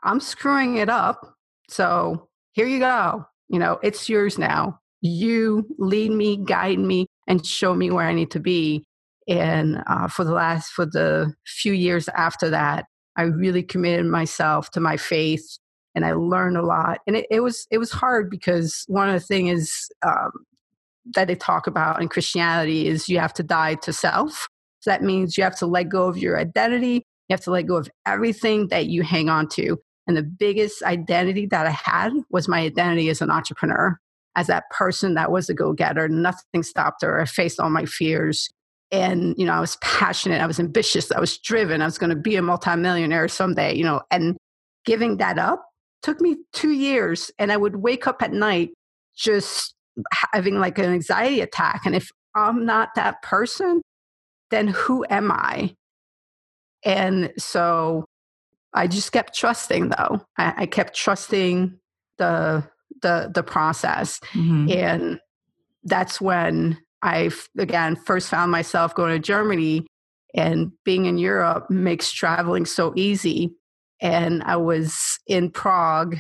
I'm 0.02 0.20
screwing 0.22 0.78
it 0.78 0.90
up. 0.90 1.36
So 1.70 2.30
here 2.54 2.66
you 2.66 2.80
go. 2.80 3.28
You 3.48 3.60
know, 3.60 3.78
it's 3.84 4.10
yours 4.10 4.40
now. 4.40 4.80
You 5.02 5.68
lead 5.78 6.10
me, 6.10 6.36
guide 6.36 6.80
me, 6.80 7.06
and 7.28 7.46
show 7.46 7.76
me 7.76 7.92
where 7.92 8.08
I 8.08 8.14
need 8.16 8.32
to 8.32 8.40
be. 8.40 8.84
And 9.28 9.84
uh, 9.86 10.08
for 10.08 10.24
the 10.24 10.34
last, 10.34 10.72
for 10.72 10.88
the 10.88 11.32
few 11.46 11.74
years 11.74 12.10
after 12.10 12.50
that, 12.50 12.86
I 13.18 13.24
really 13.24 13.62
committed 13.62 14.08
myself 14.08 14.72
to 14.72 14.80
my 14.80 14.98
faith 14.98 15.60
and 15.94 16.04
I 16.04 16.14
learned 16.14 16.58
a 16.58 16.64
lot. 16.64 17.02
And 17.06 17.16
it, 17.16 17.28
it 17.30 17.42
was, 17.42 17.68
it 17.70 17.78
was 17.78 17.92
hard 17.92 18.32
because 18.32 18.84
one 18.88 19.10
of 19.10 19.14
the 19.14 19.20
things 19.20 19.60
is, 19.60 19.90
um, 20.04 20.32
that 21.16 21.28
they 21.28 21.36
talk 21.36 21.68
about 21.68 22.02
in 22.02 22.08
Christianity 22.08 22.88
is 22.88 23.10
you 23.10 23.20
have 23.20 23.34
to 23.34 23.44
die 23.44 23.76
to 23.76 23.94
self. 23.94 24.48
So 24.82 24.92
that 24.92 25.04
means 25.04 25.38
you 25.38 25.44
have 25.44 25.58
to 25.60 25.66
let 25.66 25.90
go 25.90 26.08
of 26.08 26.18
your 26.18 26.40
identity. 26.40 27.04
You 27.28 27.34
have 27.34 27.42
to 27.42 27.52
let 27.52 27.68
go 27.68 27.78
of 27.78 27.90
everything 28.06 28.68
that 28.70 28.88
you 28.88 29.04
hang 29.04 29.30
on 29.30 29.48
to. 29.50 29.78
And 30.08 30.18
the 30.18 30.24
biggest 30.24 30.82
identity 30.84 31.46
that 31.48 31.68
I 31.68 31.72
had 31.72 32.14
was 32.32 32.48
my 32.48 32.62
identity 32.62 33.10
as 33.10 33.22
an 33.22 33.30
entrepreneur. 33.30 33.98
as 34.36 34.48
that 34.48 34.70
person 34.70 35.16
that 35.16 35.32
was 35.32 35.50
a 35.50 35.54
go 35.54 35.74
getter. 35.74 36.08
Nothing 36.08 36.64
stopped 36.64 37.02
her. 37.02 37.20
I 37.20 37.26
faced 37.26 37.60
all 37.60 37.70
my 37.70 37.86
fears. 37.86 38.50
And, 38.92 39.36
you 39.38 39.46
know, 39.46 39.54
I 39.54 39.60
was 39.60 39.76
passionate, 39.82 40.42
I 40.42 40.48
was 40.48 40.60
ambitious, 40.60 41.12
I 41.12 41.20
was 41.20 41.38
driven, 41.38 41.82
I 41.82 41.86
was 41.86 42.00
going 42.00 42.10
to 42.10 42.16
be 42.16 42.38
a 42.38 42.42
multimillionaire 42.42 43.28
someday, 43.28 43.76
you 43.76 43.84
know, 43.84 44.02
and 44.10 44.36
giving 44.84 45.18
that 45.18 45.38
up 45.38 45.64
took 46.02 46.20
me 46.22 46.38
two 46.54 46.72
years. 46.72 47.30
And 47.38 47.52
I 47.52 47.58
would 47.58 47.76
wake 47.76 48.08
up 48.08 48.24
at 48.24 48.32
night 48.32 48.70
just 49.16 49.76
having 50.34 50.60
like 50.60 50.78
an 50.78 50.86
anxiety 50.86 51.42
attack. 51.42 51.82
And 51.86 51.96
if 51.96 52.12
I'm 52.36 52.66
not 52.66 52.90
that 52.96 53.22
person, 53.22 53.82
then 54.52 54.68
who 54.68 55.06
am 55.10 55.32
I? 55.32 55.76
And 56.84 57.34
so 57.38 58.06
I 58.74 58.88
just 58.88 59.12
kept 59.12 59.36
trusting 59.36 59.90
though. 59.90 60.22
I, 60.38 60.54
I 60.58 60.66
kept 60.66 60.96
trusting 60.96 61.80
the 62.18 62.68
the 63.02 63.32
the 63.34 63.44
process. 63.44 64.20
Mm-hmm. 64.34 64.72
And 64.72 65.20
that's 65.84 66.20
when 66.22 66.78
I 67.02 67.32
again 67.58 67.96
first 67.96 68.30
found 68.30 68.52
myself 68.52 68.96
going 68.96 69.14
to 69.14 69.20
Germany 69.20 69.86
and 70.36 70.72
being 70.86 71.06
in 71.06 71.18
Europe 71.18 71.70
makes 71.70 72.12
traveling 72.12 72.66
so 72.66 72.94
easy. 72.96 73.56
And 74.02 74.44
I 74.44 74.58
was 74.58 75.20
in 75.28 75.52
Prague 75.52 76.18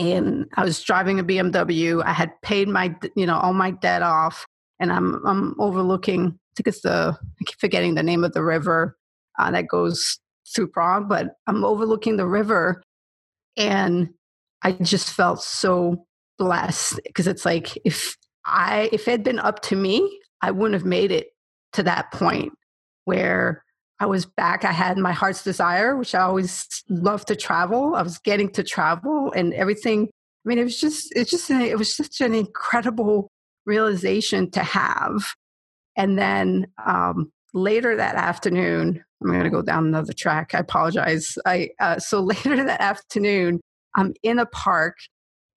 and 0.00 0.46
I 0.56 0.64
was 0.64 0.82
driving 0.82 1.20
a 1.20 1.24
BMW. 1.24 2.02
I 2.02 2.12
had 2.12 2.32
paid 2.42 2.66
my 2.68 2.96
you 3.14 3.26
know 3.26 3.36
all 3.36 3.52
my 3.52 3.70
debt 3.70 4.02
off 4.02 4.46
and 4.80 4.90
I'm 4.90 5.24
I'm 5.26 5.54
overlooking 5.60 6.26
I 6.26 6.52
think 6.56 6.66
it's 6.68 6.80
the 6.80 7.16
I 7.20 7.44
keep 7.44 7.60
forgetting 7.60 7.94
the 7.94 8.02
name 8.02 8.24
of 8.24 8.32
the 8.32 8.42
river 8.42 8.96
uh, 9.38 9.50
that 9.52 9.68
goes 9.68 10.18
through 10.52 10.68
Prague, 10.68 11.08
but 11.08 11.34
I'm 11.46 11.64
overlooking 11.64 12.16
the 12.16 12.26
river 12.26 12.82
and 13.56 14.08
I 14.62 14.72
just 14.72 15.10
felt 15.10 15.42
so 15.42 16.06
blessed 16.38 17.00
because 17.04 17.26
it's 17.26 17.44
like 17.44 17.76
if 17.84 18.16
I 18.46 18.88
if 18.92 19.06
it 19.06 19.10
had 19.10 19.22
been 19.22 19.38
up 19.38 19.60
to 19.64 19.76
me, 19.76 20.18
I 20.40 20.50
wouldn't 20.50 20.80
have 20.80 20.86
made 20.86 21.12
it 21.12 21.28
to 21.74 21.82
that 21.82 22.10
point 22.10 22.52
where 23.04 23.64
I 24.00 24.06
was 24.06 24.24
back. 24.24 24.64
I 24.64 24.72
had 24.72 24.96
my 24.96 25.12
heart's 25.12 25.44
desire, 25.44 25.94
which 25.96 26.14
I 26.14 26.22
always 26.22 26.66
loved 26.88 27.28
to 27.28 27.36
travel. 27.36 27.94
I 27.94 28.02
was 28.02 28.18
getting 28.18 28.48
to 28.52 28.62
travel 28.62 29.30
and 29.32 29.52
everything. 29.52 30.08
I 30.08 30.48
mean, 30.48 30.58
it 30.58 30.64
was 30.64 30.80
just 30.80 31.12
it's 31.14 31.30
just 31.30 31.50
it 31.50 31.78
was 31.78 31.94
such 31.94 32.22
an 32.22 32.34
incredible 32.34 33.30
realization 33.66 34.50
to 34.52 34.62
have. 34.62 35.34
And 35.96 36.18
then 36.18 36.66
um, 36.84 37.30
later 37.52 37.94
that 37.94 38.14
afternoon, 38.14 39.04
I'm 39.22 39.28
going 39.28 39.44
to 39.44 39.50
go 39.50 39.60
down 39.60 39.86
another 39.86 40.14
track. 40.14 40.54
I 40.54 40.60
apologize. 40.60 41.36
I 41.44 41.68
uh, 41.78 41.98
so 41.98 42.20
later 42.22 42.64
that 42.64 42.80
afternoon, 42.80 43.60
I'm 43.96 44.14
in 44.22 44.38
a 44.38 44.46
park 44.46 44.96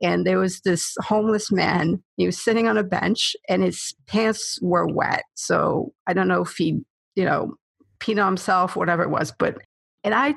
and 0.01 0.27
there 0.27 0.39
was 0.39 0.60
this 0.62 0.97
homeless 0.99 1.49
man. 1.49 2.03
He 2.17 2.25
was 2.25 2.38
sitting 2.38 2.67
on 2.67 2.77
a 2.77 2.84
bench 2.84 3.38
and 3.47 3.63
his 3.63 3.95
pants 4.06 4.60
were 4.62 4.86
wet. 4.86 5.23
So 5.36 5.93
I 6.08 6.13
don't 6.13 6.27
know 6.27 6.41
if 6.41 6.56
he, 6.58 6.82
you 7.15 7.23
know, 7.23 7.56
peed 8.03 8.21
on 8.21 8.27
himself, 8.27 8.75
whatever 8.75 9.03
it 9.03 9.09
was. 9.09 9.31
But 9.31 9.57
and 10.03 10.13
I 10.13 10.35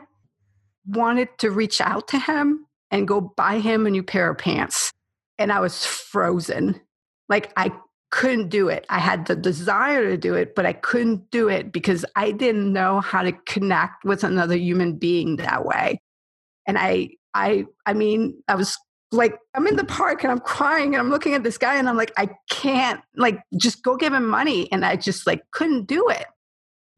wanted 0.87 1.29
to 1.39 1.51
reach 1.51 1.81
out 1.81 2.09
to 2.09 2.19
him 2.19 2.67
and 2.91 3.09
go 3.09 3.21
buy 3.21 3.59
him 3.59 3.87
a 3.87 3.91
new 3.91 4.03
pair 4.03 4.31
of 4.31 4.39
pants. 4.39 4.93
And 5.39 5.53
I 5.53 5.61
was 5.61 5.85
frozen. 5.85 6.81
Like 7.29 7.53
I 7.57 7.73
couldn't 8.11 8.49
do 8.49 8.69
it. 8.69 8.87
I 8.89 9.01
had 9.01 9.27
the 9.27 9.35
desire 9.35 10.09
to 10.09 10.17
do 10.17 10.35
it, 10.35 10.55
but 10.55 10.65
I 10.65 10.73
couldn't 10.73 11.31
do 11.31 11.49
it 11.49 11.73
because 11.73 12.05
I 12.15 12.31
didn't 12.31 12.73
know 12.73 13.01
how 13.01 13.23
to 13.23 13.33
connect 13.33 14.05
with 14.05 14.23
another 14.23 14.57
human 14.57 14.97
being 14.97 15.37
that 15.37 15.65
way. 15.65 16.01
And 16.67 16.79
I 16.79 17.11
I 17.35 17.67
I 17.85 17.93
mean, 17.93 18.43
I 18.49 18.55
was 18.55 18.79
like 19.13 19.39
I'm 19.55 19.67
in 19.67 19.77
the 19.77 19.85
park 19.85 20.23
and 20.23 20.31
I'm 20.31 20.41
crying 20.41 20.95
and 20.95 21.01
I'm 21.01 21.11
looking 21.11 21.35
at 21.35 21.43
this 21.43 21.59
guy 21.59 21.77
and 21.77 21.89
I'm 21.89 21.97
like 21.97 22.13
I 22.17 22.31
can't 22.49 23.01
like 23.17 23.41
just 23.57 23.83
go 23.83 23.97
give 23.97 24.13
him 24.13 24.27
money 24.27 24.71
and 24.73 24.85
I 24.85 24.97
just 24.97 25.27
like 25.27 25.43
couldn't 25.51 25.87
do 25.87 26.09
it. 26.09 26.27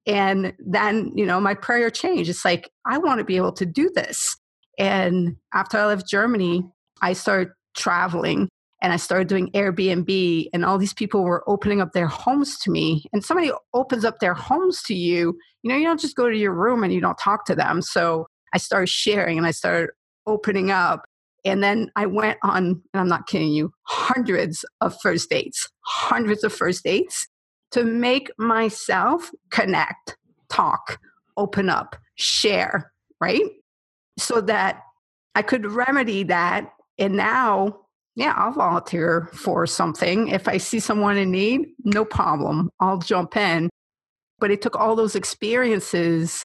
And 0.08 0.54
then, 0.58 1.12
you 1.14 1.26
know, 1.26 1.38
my 1.38 1.54
prayer 1.54 1.90
changed. 1.90 2.30
It's 2.30 2.44
like 2.44 2.70
I 2.86 2.98
want 2.98 3.18
to 3.18 3.24
be 3.24 3.36
able 3.36 3.52
to 3.52 3.66
do 3.66 3.90
this. 3.94 4.36
And 4.78 5.36
after 5.52 5.76
I 5.76 5.84
left 5.84 6.08
Germany, 6.08 6.64
I 7.02 7.12
started 7.12 7.52
traveling 7.76 8.48
and 8.80 8.92
I 8.92 8.96
started 8.96 9.26
doing 9.26 9.50
Airbnb, 9.54 10.48
and 10.52 10.64
all 10.64 10.78
these 10.78 10.94
people 10.94 11.24
were 11.24 11.42
opening 11.48 11.80
up 11.80 11.92
their 11.92 12.06
homes 12.06 12.58
to 12.60 12.70
me. 12.70 13.04
And 13.12 13.24
somebody 13.24 13.50
opens 13.74 14.04
up 14.04 14.20
their 14.20 14.34
homes 14.34 14.82
to 14.84 14.94
you, 14.94 15.36
you 15.62 15.70
know, 15.70 15.76
you 15.76 15.84
don't 15.84 16.00
just 16.00 16.14
go 16.14 16.30
to 16.30 16.36
your 16.36 16.54
room 16.54 16.84
and 16.84 16.92
you 16.92 17.00
don't 17.00 17.18
talk 17.18 17.44
to 17.46 17.56
them. 17.56 17.82
So 17.82 18.28
I 18.54 18.58
started 18.58 18.88
sharing 18.88 19.36
and 19.36 19.46
I 19.46 19.50
started 19.50 19.90
opening 20.26 20.70
up. 20.70 21.04
And 21.44 21.62
then 21.62 21.90
I 21.96 22.06
went 22.06 22.38
on, 22.42 22.64
and 22.64 22.80
I'm 22.94 23.08
not 23.08 23.26
kidding 23.26 23.50
you, 23.50 23.72
hundreds 23.82 24.64
of 24.80 24.96
first 25.02 25.28
dates, 25.28 25.68
hundreds 25.84 26.44
of 26.44 26.52
first 26.52 26.84
dates 26.84 27.26
to 27.72 27.84
make 27.84 28.30
myself 28.38 29.30
connect, 29.50 30.16
talk, 30.48 30.98
open 31.36 31.68
up, 31.68 31.96
share, 32.16 32.92
right? 33.20 33.42
So 34.18 34.40
that 34.42 34.82
I 35.34 35.42
could 35.42 35.66
remedy 35.66 36.22
that. 36.24 36.72
And 36.98 37.16
now 37.16 37.80
yeah, 38.18 38.34
I'll 38.36 38.50
volunteer 38.50 39.30
for 39.32 39.64
something. 39.64 40.26
If 40.26 40.48
I 40.48 40.56
see 40.56 40.80
someone 40.80 41.16
in 41.16 41.30
need, 41.30 41.68
no 41.84 42.04
problem. 42.04 42.68
I'll 42.80 42.98
jump 42.98 43.36
in. 43.36 43.70
But 44.40 44.50
it 44.50 44.60
took 44.60 44.74
all 44.74 44.96
those 44.96 45.14
experiences 45.14 46.42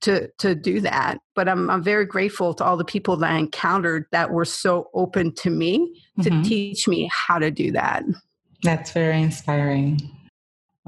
to 0.00 0.30
to 0.38 0.54
do 0.54 0.80
that. 0.80 1.18
But 1.34 1.46
I'm 1.46 1.68
I'm 1.68 1.82
very 1.82 2.06
grateful 2.06 2.54
to 2.54 2.64
all 2.64 2.78
the 2.78 2.86
people 2.86 3.18
that 3.18 3.32
I 3.32 3.36
encountered 3.36 4.06
that 4.12 4.30
were 4.30 4.46
so 4.46 4.88
open 4.94 5.34
to 5.36 5.50
me 5.50 5.92
mm-hmm. 6.18 6.42
to 6.42 6.48
teach 6.48 6.88
me 6.88 7.10
how 7.12 7.38
to 7.38 7.50
do 7.50 7.70
that. 7.72 8.02
That's 8.62 8.92
very 8.92 9.20
inspiring. 9.20 10.00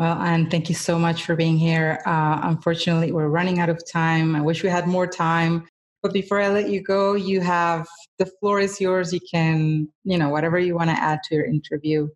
Well, 0.03 0.21
and 0.21 0.51
thank 0.51 0.69
you 0.69 0.75
so 0.75 0.99
much 0.99 1.23
for 1.23 1.37
being 1.37 1.57
here. 1.57 2.03
Uh, 2.05 2.41
unfortunately, 2.43 3.13
we're 3.13 3.29
running 3.29 3.61
out 3.61 3.69
of 3.69 3.81
time. 3.89 4.35
I 4.35 4.41
wish 4.41 4.65
we 4.65 4.69
had 4.69 4.89
more 4.89 5.07
time. 5.07 5.69
But 6.03 6.13
before 6.13 6.41
I 6.41 6.49
let 6.49 6.69
you 6.71 6.83
go, 6.83 7.15
you 7.15 7.41
have 7.41 7.87
the 8.19 8.27
floor 8.27 8.59
is 8.59 8.81
yours. 8.81 9.13
You 9.13 9.21
can, 9.33 9.87
you 10.03 10.19
know, 10.19 10.29
whatever 10.29 10.59
you 10.59 10.75
want 10.75 10.91
to 10.91 11.01
add 11.01 11.21
to 11.29 11.37
your 11.37 11.45
interview, 11.45 12.09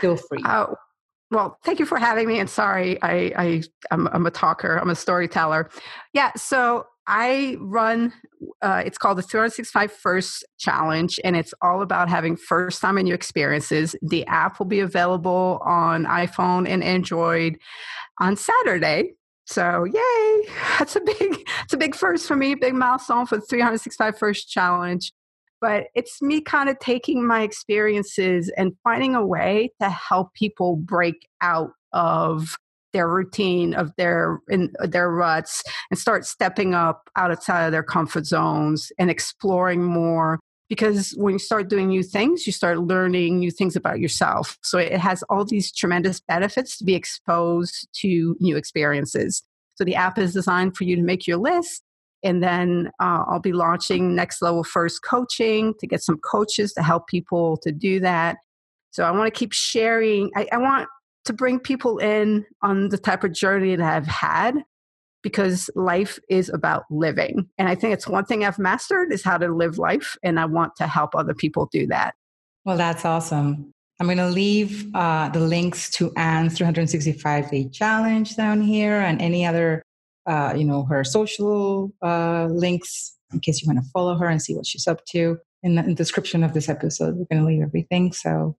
feel 0.00 0.16
free. 0.16 0.42
Oh, 0.44 0.74
well, 1.30 1.56
thank 1.62 1.78
you 1.78 1.86
for 1.86 1.98
having 1.98 2.26
me. 2.26 2.40
And 2.40 2.50
sorry, 2.50 3.00
I, 3.00 3.32
I 3.36 3.62
I'm, 3.92 4.08
I'm 4.08 4.26
a 4.26 4.32
talker. 4.32 4.76
I'm 4.76 4.90
a 4.90 4.96
storyteller. 4.96 5.70
Yeah. 6.12 6.32
So 6.36 6.88
I 7.10 7.56
run. 7.58 8.12
Uh, 8.62 8.84
it's 8.86 8.96
called 8.96 9.18
the 9.18 9.22
365 9.22 9.90
First 9.90 10.44
Challenge, 10.58 11.18
and 11.24 11.36
it's 11.36 11.52
all 11.60 11.82
about 11.82 12.08
having 12.08 12.36
first 12.36 12.80
time 12.80 12.98
in 12.98 13.06
your 13.06 13.16
experiences. 13.16 13.96
The 14.00 14.24
app 14.26 14.60
will 14.60 14.66
be 14.66 14.78
available 14.78 15.60
on 15.64 16.04
iPhone 16.04 16.68
and 16.68 16.84
Android 16.84 17.58
on 18.20 18.36
Saturday, 18.36 19.14
so 19.44 19.82
yay! 19.82 20.48
That's 20.78 20.94
a 20.94 21.00
big, 21.00 21.48
it's 21.64 21.72
a 21.72 21.76
big 21.76 21.96
first 21.96 22.28
for 22.28 22.36
me, 22.36 22.54
big 22.54 22.74
milestone 22.74 23.26
for 23.26 23.36
the 23.36 23.42
365 23.42 24.16
first 24.16 24.48
challenge. 24.48 25.12
But 25.60 25.86
it's 25.96 26.22
me 26.22 26.40
kind 26.40 26.68
of 26.68 26.78
taking 26.78 27.26
my 27.26 27.42
experiences 27.42 28.52
and 28.56 28.72
finding 28.84 29.16
a 29.16 29.26
way 29.26 29.72
to 29.82 29.90
help 29.90 30.32
people 30.34 30.76
break 30.76 31.28
out 31.42 31.72
of 31.92 32.56
their 32.92 33.08
routine 33.08 33.74
of 33.74 33.92
their 33.96 34.40
in 34.48 34.72
their 34.80 35.10
ruts 35.10 35.62
and 35.90 35.98
start 35.98 36.24
stepping 36.26 36.74
up 36.74 37.08
outside 37.16 37.66
of 37.66 37.72
their 37.72 37.82
comfort 37.82 38.26
zones 38.26 38.92
and 38.98 39.10
exploring 39.10 39.82
more 39.82 40.40
because 40.70 41.12
when 41.16 41.32
you 41.32 41.38
start 41.40 41.68
doing 41.68 41.88
new 41.88 42.04
things, 42.04 42.46
you 42.46 42.52
start 42.52 42.78
learning 42.78 43.40
new 43.40 43.50
things 43.50 43.74
about 43.74 43.98
yourself. 43.98 44.56
So 44.62 44.78
it 44.78 44.92
has 44.98 45.24
all 45.24 45.44
these 45.44 45.72
tremendous 45.72 46.20
benefits 46.20 46.78
to 46.78 46.84
be 46.84 46.94
exposed 46.94 47.88
to 47.96 48.36
new 48.38 48.56
experiences. 48.56 49.42
So 49.74 49.84
the 49.84 49.96
app 49.96 50.16
is 50.16 50.32
designed 50.32 50.76
for 50.76 50.84
you 50.84 50.94
to 50.94 51.02
make 51.02 51.26
your 51.26 51.38
list. 51.38 51.82
And 52.22 52.40
then 52.40 52.90
uh, 53.00 53.24
I'll 53.26 53.40
be 53.40 53.52
launching 53.52 54.14
next 54.14 54.42
level 54.42 54.62
first 54.62 55.02
coaching 55.02 55.74
to 55.80 55.86
get 55.88 56.02
some 56.02 56.18
coaches 56.18 56.72
to 56.74 56.82
help 56.82 57.08
people 57.08 57.56
to 57.62 57.72
do 57.72 57.98
that. 58.00 58.36
So 58.92 59.04
I 59.04 59.10
want 59.10 59.32
to 59.32 59.36
keep 59.36 59.52
sharing. 59.52 60.30
I, 60.36 60.46
I 60.52 60.58
want 60.58 60.88
to 61.24 61.32
bring 61.32 61.58
people 61.58 61.98
in 61.98 62.46
on 62.62 62.88
the 62.88 62.98
type 62.98 63.24
of 63.24 63.32
journey 63.32 63.76
that 63.76 63.94
I've 63.94 64.06
had 64.06 64.56
because 65.22 65.68
life 65.74 66.18
is 66.28 66.48
about 66.48 66.84
living. 66.90 67.48
And 67.58 67.68
I 67.68 67.74
think 67.74 67.92
it's 67.92 68.08
one 68.08 68.24
thing 68.24 68.44
I've 68.44 68.58
mastered 68.58 69.12
is 69.12 69.22
how 69.22 69.36
to 69.38 69.48
live 69.54 69.78
life. 69.78 70.16
And 70.22 70.40
I 70.40 70.46
want 70.46 70.76
to 70.76 70.86
help 70.86 71.14
other 71.14 71.34
people 71.34 71.68
do 71.70 71.86
that. 71.88 72.14
Well, 72.64 72.76
that's 72.76 73.04
awesome. 73.04 73.72
I'm 73.98 74.06
going 74.06 74.18
to 74.18 74.30
leave 74.30 74.94
uh, 74.94 75.28
the 75.28 75.40
links 75.40 75.90
to 75.90 76.10
Ann's 76.16 76.56
365 76.56 77.50
day 77.50 77.68
challenge 77.68 78.34
down 78.36 78.62
here 78.62 78.98
and 78.98 79.20
any 79.20 79.44
other, 79.44 79.82
uh, 80.26 80.54
you 80.56 80.64
know, 80.64 80.84
her 80.84 81.04
social 81.04 81.92
uh, 82.02 82.46
links 82.46 83.16
in 83.32 83.40
case 83.40 83.60
you 83.60 83.68
want 83.68 83.78
to 83.84 83.90
follow 83.90 84.16
her 84.16 84.26
and 84.26 84.40
see 84.40 84.54
what 84.54 84.66
she's 84.66 84.86
up 84.86 85.04
to. 85.06 85.38
In 85.62 85.74
the, 85.74 85.82
in 85.82 85.88
the 85.90 85.94
description 85.94 86.42
of 86.42 86.54
this 86.54 86.70
episode, 86.70 87.16
we're 87.16 87.26
going 87.30 87.42
to 87.42 87.46
leave 87.46 87.62
everything 87.62 88.12
so 88.12 88.56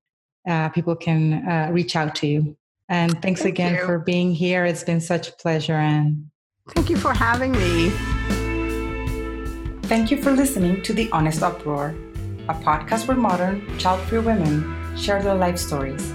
uh, 0.48 0.70
people 0.70 0.96
can 0.96 1.48
uh, 1.48 1.70
reach 1.72 1.96
out 1.96 2.16
to 2.16 2.28
you. 2.28 2.58
And 2.90 3.22
thanks 3.22 3.42
Thank 3.42 3.56
again 3.56 3.76
you. 3.76 3.86
for 3.86 4.00
being 4.00 4.34
here. 4.34 4.66
It's 4.66 4.84
been 4.84 5.00
such 5.00 5.30
a 5.30 5.32
pleasure, 5.34 5.76
Ann. 5.76 6.30
Thank 6.70 6.90
you 6.90 6.98
for 6.98 7.14
having 7.14 7.54
me. 7.54 7.90
Thank 9.88 10.12
you 10.12 10.22
for 10.22 10.32
listening 10.32 10.82
to 10.84 10.94
The 10.94 11.10
Honest 11.12 11.42
Uproar, 11.42 11.96
a 12.50 12.54
podcast 12.54 13.08
where 13.08 13.18
modern, 13.18 13.78
child 13.78 14.02
free 14.08 14.20
women 14.20 14.98
share 14.98 15.24
their 15.24 15.36
life 15.36 15.58
stories, 15.58 16.10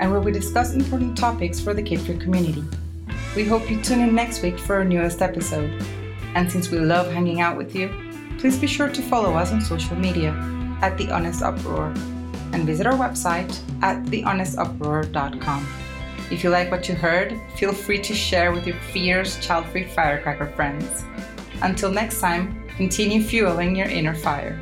and 0.00 0.10
where 0.10 0.20
we 0.20 0.32
discuss 0.32 0.74
important 0.74 1.16
topics 1.16 1.60
for 1.60 1.72
the 1.72 1.82
kid 1.82 2.00
free 2.00 2.16
community. 2.16 2.64
We 3.36 3.44
hope 3.44 3.70
you 3.70 3.80
tune 3.80 4.00
in 4.00 4.14
next 4.14 4.42
week 4.42 4.58
for 4.58 4.76
our 4.76 4.84
newest 4.84 5.22
episode. 5.22 5.70
And 6.34 6.50
since 6.50 6.70
we 6.70 6.78
love 6.78 7.12
hanging 7.12 7.40
out 7.40 7.56
with 7.56 7.74
you, 7.76 7.90
please 8.38 8.58
be 8.58 8.66
sure 8.66 8.88
to 8.88 9.02
follow 9.02 9.34
us 9.34 9.52
on 9.52 9.60
social 9.60 9.96
media 9.96 10.30
at 10.82 10.98
The 10.98 11.10
Honest 11.10 11.42
Uproar 11.42 11.94
and 12.52 12.66
visit 12.66 12.86
our 12.86 12.94
website 12.94 13.58
at 13.82 14.02
thehonestuproar.com. 14.04 15.66
If 16.30 16.44
you 16.44 16.50
like 16.50 16.70
what 16.70 16.88
you 16.88 16.94
heard, 16.94 17.40
feel 17.56 17.72
free 17.72 18.00
to 18.02 18.14
share 18.14 18.52
with 18.52 18.66
your 18.66 18.76
fierce, 18.92 19.38
child 19.44 19.66
free 19.66 19.84
firecracker 19.84 20.46
friends. 20.54 21.04
Until 21.62 21.90
next 21.90 22.20
time, 22.20 22.62
continue 22.76 23.22
fueling 23.22 23.74
your 23.74 23.88
inner 23.88 24.14
fire. 24.14 24.58